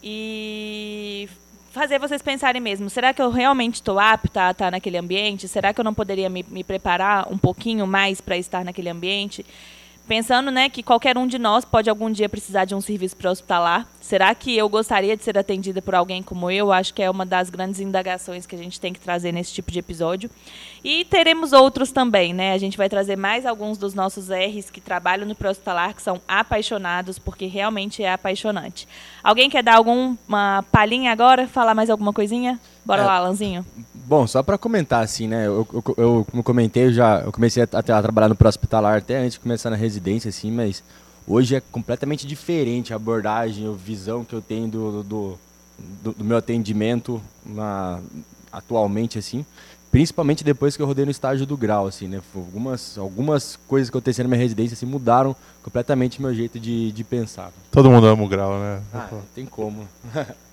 E 0.03 1.29
fazer 1.71 2.01
vocês 2.01 2.21
pensarem 2.21 2.61
mesmo, 2.61 2.91
será 2.91 3.15
que 3.15 3.23
eu 3.23 3.31
realmente 3.31 3.75
estou 3.75 4.01
apta 4.01 4.49
a 4.49 4.51
estar 4.51 4.73
naquele 4.73 4.99
ambiente? 4.99 5.47
Será 5.47 5.73
que 5.73 5.81
eu 5.81 5.85
não 5.85 5.95
poderia 5.95 6.29
me, 6.29 6.45
me 6.49 6.65
preparar 6.65 7.33
um 7.33 7.39
pouquinho 7.39 7.87
mais 7.87 8.21
para 8.21 8.37
estar 8.37 8.65
naquele 8.65 8.89
ambiente? 8.89 9.47
Pensando 10.07 10.51
né, 10.51 10.69
que 10.69 10.83
qualquer 10.83 11.17
um 11.17 11.27
de 11.27 11.39
nós 11.39 11.65
pode 11.65 11.89
algum 11.89 12.11
dia 12.11 12.29
precisar 12.29 12.65
de 12.65 12.75
um 12.75 12.81
serviço 12.81 13.17
pré-hospitalar. 13.17 13.87
Será 14.01 14.35
que 14.35 14.57
eu 14.57 14.69
gostaria 14.69 15.17
de 15.17 15.23
ser 15.23 15.39
atendida 15.39 15.81
por 15.81 15.95
alguém 15.95 16.23
como 16.23 16.51
eu? 16.51 16.73
Acho 16.73 16.93
que 16.93 17.01
é 17.01 17.09
uma 17.09 17.25
das 17.25 17.49
grandes 17.49 17.81
indagações 17.81 18.45
que 18.45 18.57
a 18.57 18.59
gente 18.59 18.81
tem 18.81 18.93
que 18.93 18.99
trazer 18.99 19.31
nesse 19.31 19.55
tipo 19.55 19.71
de 19.71 19.79
episódio. 19.79 20.29
E 20.83 21.05
teremos 21.05 21.53
outros 21.53 21.93
também, 21.93 22.35
né? 22.35 22.53
A 22.53 22.59
gente 22.59 22.77
vai 22.77 22.89
trazer 22.89 23.17
mais 23.17 23.47
alguns 23.47 23.79
dos 23.79 23.95
nossos 23.95 24.29
R's 24.29 24.71
que 24.71 24.81
trabalham 24.81 25.27
no 25.27 25.37
pré-hospitalar, 25.37 25.95
que 25.95 26.03
são 26.03 26.21
apaixonados, 26.27 27.19
porque 27.19 27.47
realmente 27.47 28.03
é 28.03 28.13
apaixonante. 28.13 28.89
Alguém 29.23 29.49
quer 29.49 29.63
dar 29.63 29.77
alguma 29.77 30.65
palhinha 30.73 31.13
agora? 31.13 31.47
Falar 31.47 31.75
mais 31.75 31.89
alguma 31.89 32.13
coisinha? 32.13 32.61
Bora 32.85 33.03
é, 33.03 33.07
lá, 33.07 33.17
Alanzinho. 33.17 33.65
Bom, 33.95 34.27
só 34.27 34.43
para 34.43 34.59
comentar 34.59 35.03
assim, 35.03 35.29
né? 35.29 35.47
Eu, 35.47 35.67
eu, 35.73 35.95
eu, 35.97 36.27
como 36.31 36.43
comentei, 36.43 36.87
eu 36.87 36.93
já 36.93 37.21
eu 37.21 37.33
comecei 37.33 37.63
a, 37.63 37.69
a, 37.73 37.79
a 37.79 38.03
trabalhar 38.03 38.29
no 38.29 38.35
pré-hospitalar 38.35 38.99
até 38.99 39.19
antes 39.19 39.35
de 39.35 39.41
começar 39.41 39.71
na 39.71 39.77
residência, 39.77 40.29
assim, 40.29 40.51
mas 40.51 40.83
hoje 41.27 41.55
é 41.55 41.61
completamente 41.61 42.27
diferente 42.27 42.93
a 42.93 42.97
abordagem, 42.97 43.69
a 43.69 43.73
visão 43.73 44.25
que 44.25 44.35
eu 44.35 44.43
tenho 44.43 44.69
do, 44.69 45.03
do, 45.03 45.39
do, 46.03 46.13
do 46.13 46.25
meu 46.25 46.37
atendimento 46.37 47.23
na, 47.47 48.01
atualmente, 48.53 49.19
assim. 49.19 49.47
Principalmente 49.91 50.43
depois 50.43 50.75
que 50.75 50.83
eu 50.83 50.87
rodei 50.87 51.05
no 51.05 51.11
estágio 51.11 51.45
do 51.45 51.55
grau, 51.55 51.87
assim, 51.87 52.09
né? 52.09 52.21
Algumas, 52.35 52.97
algumas 52.97 53.57
coisas 53.69 53.91
que 53.91 53.97
aconteceram 53.97 54.29
na 54.29 54.37
minha 54.37 54.43
residência 54.43 54.75
assim, 54.75 54.87
mudaram 54.87 55.37
completamente 55.63 56.21
meu 56.21 56.35
jeito 56.35 56.59
de, 56.59 56.91
de 56.93 57.05
pensar. 57.05 57.53
Todo 57.71 57.91
mundo 57.91 58.07
ama 58.07 58.25
o 58.25 58.29
grau, 58.29 58.59
né? 58.59 58.83
Ah, 58.93 59.09
tem 59.35 59.45
como. 59.47 59.87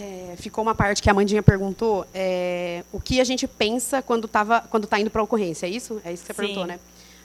É, 0.00 0.34
ficou 0.36 0.62
uma 0.62 0.74
parte 0.74 1.02
que 1.02 1.10
a 1.10 1.14
Mandinha 1.14 1.42
perguntou, 1.42 2.06
é, 2.14 2.82
o 2.90 2.98
que 2.98 3.20
a 3.20 3.24
gente 3.24 3.46
pensa 3.46 4.00
quando 4.00 4.24
está 4.24 4.62
quando 4.62 4.86
tá 4.86 4.98
indo 4.98 5.10
para 5.10 5.20
a 5.20 5.24
ocorrência, 5.24 5.66
é 5.66 5.68
isso? 5.68 6.00
É 6.02 6.10
isso 6.10 6.22
que 6.22 6.28
você 6.28 6.32
Sim. 6.32 6.36
perguntou, 6.38 6.66
né? 6.66 6.80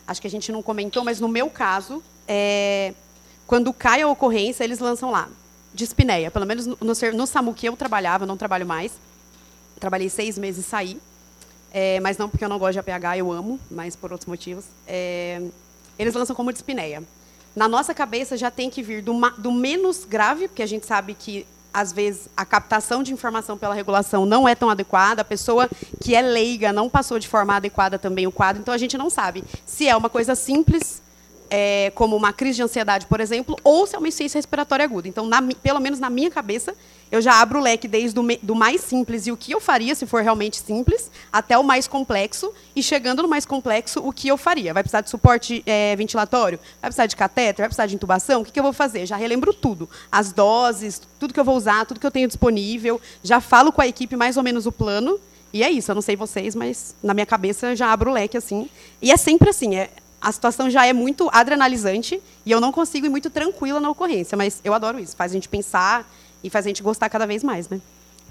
Acho 0.06 0.20
que 0.20 0.26
a 0.26 0.30
gente 0.30 0.52
não 0.52 0.62
comentou, 0.62 1.02
mas 1.02 1.18
no 1.18 1.26
meu 1.26 1.48
caso, 1.48 2.02
é, 2.28 2.92
quando 3.46 3.72
cai 3.72 4.02
a 4.02 4.08
ocorrência, 4.08 4.62
eles 4.62 4.78
lançam 4.78 5.10
lá, 5.10 5.26
dispneia. 5.72 6.30
Pelo 6.30 6.44
menos 6.44 6.66
no, 6.66 6.76
no, 6.78 6.92
no 7.14 7.26
SAMU 7.26 7.54
que 7.54 7.66
eu 7.66 7.74
trabalhava, 7.78 8.24
eu 8.24 8.28
não 8.28 8.36
trabalho 8.36 8.66
mais. 8.66 8.92
Trabalhei 9.80 10.10
seis 10.10 10.36
meses 10.36 10.66
e 10.66 10.68
saí. 10.68 11.00
É, 11.72 11.98
mas 12.00 12.18
não 12.18 12.28
porque 12.28 12.44
eu 12.44 12.48
não 12.48 12.58
gosto 12.58 12.74
de 12.74 12.78
APH, 12.78 13.18
eu 13.18 13.32
amo, 13.32 13.58
mas 13.70 13.96
por 13.96 14.12
outros 14.12 14.28
motivos. 14.28 14.66
É, 14.86 15.40
eles 15.98 16.14
lançam 16.14 16.36
como 16.36 16.52
dispneia. 16.52 17.02
Na 17.54 17.66
nossa 17.66 17.94
cabeça 17.94 18.36
já 18.36 18.50
tem 18.50 18.68
que 18.68 18.82
vir 18.82 19.00
do, 19.00 19.14
do 19.38 19.50
menos 19.50 20.04
grave, 20.04 20.46
porque 20.46 20.62
a 20.62 20.66
gente 20.66 20.84
sabe 20.84 21.14
que 21.14 21.46
às 21.76 21.92
vezes, 21.92 22.26
a 22.34 22.42
captação 22.42 23.02
de 23.02 23.12
informação 23.12 23.58
pela 23.58 23.74
regulação 23.74 24.24
não 24.24 24.48
é 24.48 24.54
tão 24.54 24.70
adequada, 24.70 25.20
a 25.20 25.24
pessoa 25.24 25.68
que 26.00 26.14
é 26.14 26.22
leiga 26.22 26.72
não 26.72 26.88
passou 26.88 27.18
de 27.18 27.28
forma 27.28 27.54
adequada 27.54 27.98
também 27.98 28.26
o 28.26 28.32
quadro, 28.32 28.62
então 28.62 28.72
a 28.72 28.78
gente 28.78 28.96
não 28.96 29.10
sabe 29.10 29.44
se 29.66 29.86
é 29.86 29.94
uma 29.94 30.08
coisa 30.08 30.34
simples, 30.34 31.02
é, 31.50 31.90
como 31.94 32.16
uma 32.16 32.32
crise 32.32 32.56
de 32.56 32.62
ansiedade, 32.62 33.06
por 33.06 33.20
exemplo, 33.20 33.56
ou 33.62 33.86
se 33.86 33.94
é 33.94 33.98
uma 33.98 34.08
insuficiência 34.08 34.38
respiratória 34.38 34.84
aguda. 34.84 35.08
Então, 35.08 35.26
na, 35.26 35.42
pelo 35.62 35.80
menos 35.80 35.98
na 35.98 36.10
minha 36.10 36.30
cabeça, 36.30 36.74
eu 37.10 37.22
já 37.22 37.40
abro 37.40 37.60
o 37.60 37.62
leque 37.62 37.86
desde 37.86 38.18
o 38.18 38.26
do 38.42 38.54
mais 38.54 38.80
simples 38.80 39.26
e 39.26 39.32
o 39.32 39.36
que 39.36 39.52
eu 39.52 39.60
faria 39.60 39.94
se 39.94 40.06
for 40.06 40.22
realmente 40.22 40.58
simples, 40.58 41.10
até 41.32 41.56
o 41.56 41.62
mais 41.62 41.86
complexo, 41.86 42.52
e 42.74 42.82
chegando 42.82 43.22
no 43.22 43.28
mais 43.28 43.46
complexo, 43.46 44.00
o 44.00 44.12
que 44.12 44.26
eu 44.26 44.36
faria. 44.36 44.74
Vai 44.74 44.82
precisar 44.82 45.02
de 45.02 45.10
suporte 45.10 45.62
é, 45.64 45.94
ventilatório? 45.94 46.58
Vai 46.80 46.90
precisar 46.90 47.06
de 47.06 47.14
catéter? 47.14 47.62
Vai 47.62 47.68
precisar 47.68 47.86
de 47.86 47.94
intubação? 47.94 48.42
O 48.42 48.44
que, 48.44 48.52
que 48.52 48.58
eu 48.58 48.64
vou 48.64 48.72
fazer? 48.72 49.06
Já 49.06 49.16
relembro 49.16 49.54
tudo. 49.54 49.88
As 50.10 50.32
doses, 50.32 51.00
tudo 51.18 51.32
que 51.32 51.38
eu 51.38 51.44
vou 51.44 51.56
usar, 51.56 51.86
tudo 51.86 52.00
que 52.00 52.06
eu 52.06 52.10
tenho 52.10 52.26
disponível. 52.26 53.00
Já 53.22 53.40
falo 53.40 53.70
com 53.70 53.80
a 53.80 53.86
equipe 53.86 54.16
mais 54.16 54.36
ou 54.36 54.42
menos 54.42 54.66
o 54.66 54.72
plano. 54.72 55.18
E 55.52 55.62
é 55.62 55.70
isso, 55.70 55.90
eu 55.90 55.94
não 55.94 56.02
sei 56.02 56.16
vocês, 56.16 56.54
mas 56.54 56.94
na 57.02 57.14
minha 57.14 57.24
cabeça 57.24 57.74
já 57.74 57.92
abro 57.92 58.10
o 58.10 58.12
leque 58.12 58.36
assim. 58.36 58.68
E 59.00 59.12
é 59.12 59.16
sempre 59.16 59.48
assim, 59.48 59.76
é, 59.76 59.90
a 60.26 60.32
situação 60.32 60.68
já 60.68 60.84
é 60.84 60.92
muito 60.92 61.30
adrenalizante 61.32 62.20
e 62.44 62.50
eu 62.50 62.60
não 62.60 62.72
consigo 62.72 63.06
ir 63.06 63.08
muito 63.08 63.30
tranquila 63.30 63.78
na 63.78 63.88
ocorrência, 63.88 64.36
mas 64.36 64.60
eu 64.64 64.74
adoro 64.74 64.98
isso, 64.98 65.14
faz 65.14 65.30
a 65.30 65.34
gente 65.34 65.48
pensar 65.48 66.04
e 66.42 66.50
faz 66.50 66.66
a 66.66 66.68
gente 66.68 66.82
gostar 66.82 67.08
cada 67.08 67.24
vez 67.28 67.44
mais, 67.44 67.68
né? 67.68 67.80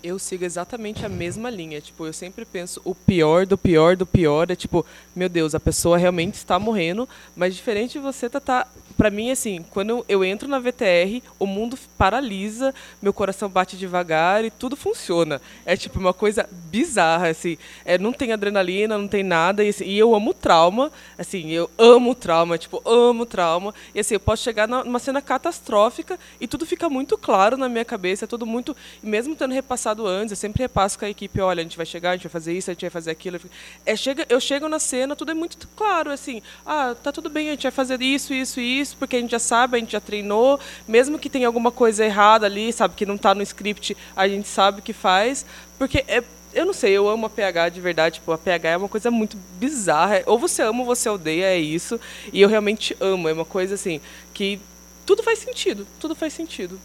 Eu 0.06 0.20
sigo 0.20 0.46
exatamente 0.46 1.04
a 1.04 1.10
mesma 1.10 1.50
linha. 1.50 1.82
Tipo, 1.82 2.06
eu 2.06 2.14
sempre 2.14 2.46
penso 2.46 2.80
o 2.86 2.94
pior 2.94 3.48
do 3.48 3.58
pior 3.58 3.98
do 3.98 4.06
pior. 4.06 4.52
É 4.52 4.56
tipo, 4.56 4.86
meu 5.16 5.28
Deus, 5.28 5.56
a 5.56 5.60
pessoa 5.60 5.98
realmente 5.98 6.36
está 6.36 6.60
morrendo. 6.60 7.10
Mas 7.36 7.56
diferente 7.56 7.94
de 7.94 8.00
você, 8.00 8.30
tá, 8.30 8.40
tá 8.40 8.68
para 8.96 9.10
mim, 9.10 9.32
assim, 9.32 9.66
quando 9.72 10.06
eu, 10.08 10.24
entro 10.24 10.48
na 10.48 10.60
VTR, 10.60 11.22
o 11.38 11.46
mundo 11.46 11.78
paralisa, 11.98 12.74
meu 13.02 13.12
coração 13.12 13.50
bate 13.50 13.78
devagar 13.78 14.46
e 14.46 14.52
tudo 14.52 14.76
funciona. 14.76 15.42
É 15.66 15.76
tipo 15.76 16.00
uma 16.00 16.14
coisa 16.14 16.48
bizarra, 16.52 17.28
assim. 17.28 17.58
É, 17.84 17.98
não 17.98 18.14
tem 18.14 18.32
adrenalina, 18.32 18.98
não 18.98 19.08
tem 19.08 19.24
nada. 19.24 19.64
E, 19.64 19.70
assim, 19.70 19.86
e 19.86 19.98
eu 19.98 20.16
amo 20.16 20.34
trauma, 20.34 20.92
assim, 21.18 21.50
eu 21.52 21.70
amo 21.78 22.16
trauma, 22.16 22.58
tipo, 22.58 22.82
amo 22.88 23.26
trauma. 23.26 23.74
E 23.94 24.00
assim, 24.00 24.14
eu 24.14 24.20
posso 24.20 24.44
chegar 24.44 24.68
numa 24.68 25.00
cena 25.00 25.22
catastrófica 25.22 26.20
e 26.40 26.48
tudo 26.48 26.66
fica 26.66 26.90
muito 26.90 27.18
claro 27.18 27.58
na 27.58 27.68
minha 27.68 27.86
cabeça, 27.86 28.26
é 28.26 28.28
tudo 28.28 28.46
muito. 28.46 28.76
Mesmo 29.02 29.36
tendo 29.36 29.54
repassado 29.54 29.95
antes, 30.04 30.32
eu 30.32 30.36
sempre 30.36 30.64
repasso 30.64 30.98
com 30.98 31.06
a 31.06 31.10
equipe: 31.10 31.40
olha, 31.40 31.60
a 31.60 31.64
gente 31.64 31.78
vai 31.78 31.86
chegar, 31.86 32.12
a 32.12 32.14
gente 32.14 32.24
vai 32.24 32.32
fazer 32.32 32.54
isso, 32.54 32.72
a 32.72 32.74
gente 32.74 32.82
vai 32.82 32.90
fazer 32.90 33.12
aquilo. 33.12 33.40
É, 33.86 33.96
chega, 33.96 34.26
eu 34.28 34.40
chego 34.40 34.68
na 34.68 34.80
cena, 34.80 35.16
tudo 35.16 35.32
é 35.32 35.36
muito 35.36 35.68
claro, 35.76 36.10
assim. 36.10 36.42
Ah, 36.66 36.96
tá 36.96 37.12
tudo 37.12 37.30
bem, 37.30 37.50
a 37.50 37.52
gente 37.52 37.64
vai 37.64 37.72
fazer 37.72 38.02
isso, 38.02 38.34
isso, 38.34 38.60
isso 38.60 38.98
porque 38.98 39.16
a 39.16 39.20
gente 39.20 39.32
já 39.32 39.40
sabe, 39.40 39.78
a 39.78 39.80
gente 39.80 39.92
já 39.92 40.02
treinou, 40.02 40.60
mesmo 40.88 41.20
que 41.20 41.30
tenha 41.30 41.48
alguma 41.48 41.72
coisa 41.72 42.04
errada 42.04 42.46
ali, 42.46 42.74
sabe, 42.74 42.96
que 42.96 43.06
não 43.06 43.16
está 43.16 43.36
no 43.36 43.44
script, 43.44 43.96
a 44.16 44.28
gente 44.28 44.48
sabe 44.48 44.80
o 44.80 44.84
que 44.84 44.94
faz, 44.94 45.46
porque 45.78 46.04
é, 46.08 46.24
eu 46.54 46.66
não 46.66 46.74
sei, 46.74 46.94
eu 46.94 47.08
amo 47.08 47.26
a 47.26 47.30
PH 47.30 47.70
de 47.70 47.82
verdade, 47.82 48.16
tipo, 48.16 48.32
a 48.32 48.38
PH 48.38 48.70
é 48.70 48.78
uma 48.78 48.90
coisa 48.90 49.12
muito 49.12 49.38
bizarra, 49.60 50.24
ou 50.26 50.40
você 50.40 50.62
ama 50.62 50.80
ou 50.80 50.86
você 50.86 51.10
odeia, 51.10 51.46
é 51.46 51.58
isso, 51.58 52.00
e 52.32 52.42
eu 52.42 52.50
realmente 52.50 52.96
amo, 53.00 53.28
é 53.28 53.34
uma 53.34 53.46
coisa 53.46 53.76
assim, 53.76 54.00
que 54.34 54.60
tudo 55.06 55.22
faz 55.22 55.40
sentido, 55.40 55.86
tudo 56.00 56.16
faz 56.16 56.34
sentido. 56.34 56.80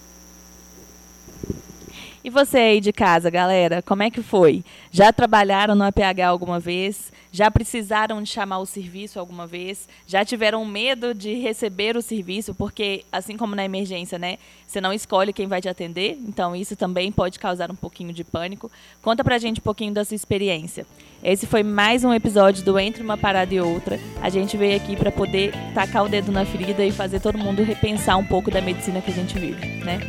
E 2.23 2.29
você 2.29 2.59
aí 2.59 2.81
de 2.81 2.93
casa, 2.93 3.31
galera, 3.31 3.81
como 3.81 4.03
é 4.03 4.11
que 4.11 4.23
foi? 4.23 4.63
Já 4.91 5.11
trabalharam 5.11 5.75
no 5.75 5.85
APH 5.85 6.21
alguma 6.29 6.61
vez? 6.61 7.11
Já 7.33 7.51
precisaram 7.51 8.23
de 8.23 8.29
chamar 8.29 8.59
o 8.59 8.67
serviço 8.67 9.19
alguma 9.19 9.47
vez? 9.47 9.89
Já 10.07 10.23
tiveram 10.23 10.63
medo 10.67 11.15
de 11.15 11.33
receber 11.37 11.97
o 11.97 12.03
serviço? 12.03 12.55
Porque, 12.55 13.07
assim 13.11 13.39
como 13.39 13.57
na 13.57 13.65
emergência, 13.65 14.19
né? 14.19 14.37
Você 14.67 14.83
não 14.83 14.93
escolhe 14.93 15.33
quem 15.33 15.47
vai 15.47 15.63
te 15.63 15.69
atender, 15.69 16.19
então 16.29 16.55
isso 16.55 16.77
também 16.77 17.11
pode 17.11 17.39
causar 17.39 17.71
um 17.71 17.75
pouquinho 17.75 18.13
de 18.13 18.23
pânico. 18.23 18.71
Conta 19.01 19.25
pra 19.25 19.39
gente 19.39 19.61
um 19.61 19.65
pouquinho 19.65 19.95
da 19.95 20.05
sua 20.05 20.15
experiência. 20.15 20.87
Esse 21.25 21.47
foi 21.47 21.63
mais 21.63 22.05
um 22.05 22.13
episódio 22.13 22.63
do 22.63 22.79
Entre 22.79 23.03
uma 23.03 23.17
Parada 23.17 23.55
e 23.55 23.61
Outra. 23.61 23.99
A 24.21 24.29
gente 24.29 24.59
veio 24.59 24.77
aqui 24.77 24.95
para 24.95 25.11
poder 25.11 25.55
tacar 25.73 26.05
o 26.05 26.09
dedo 26.09 26.31
na 26.31 26.45
ferida 26.45 26.85
e 26.85 26.93
fazer 26.93 27.21
todo 27.21 27.39
mundo 27.39 27.63
repensar 27.63 28.19
um 28.19 28.27
pouco 28.27 28.51
da 28.51 28.61
medicina 28.61 29.01
que 29.01 29.11
a 29.11 29.15
gente 29.15 29.39
vive, 29.39 29.67
né? 29.83 30.01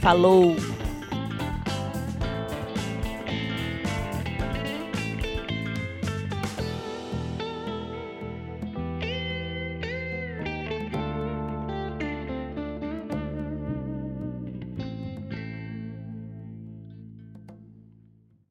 Falou! 0.00 0.56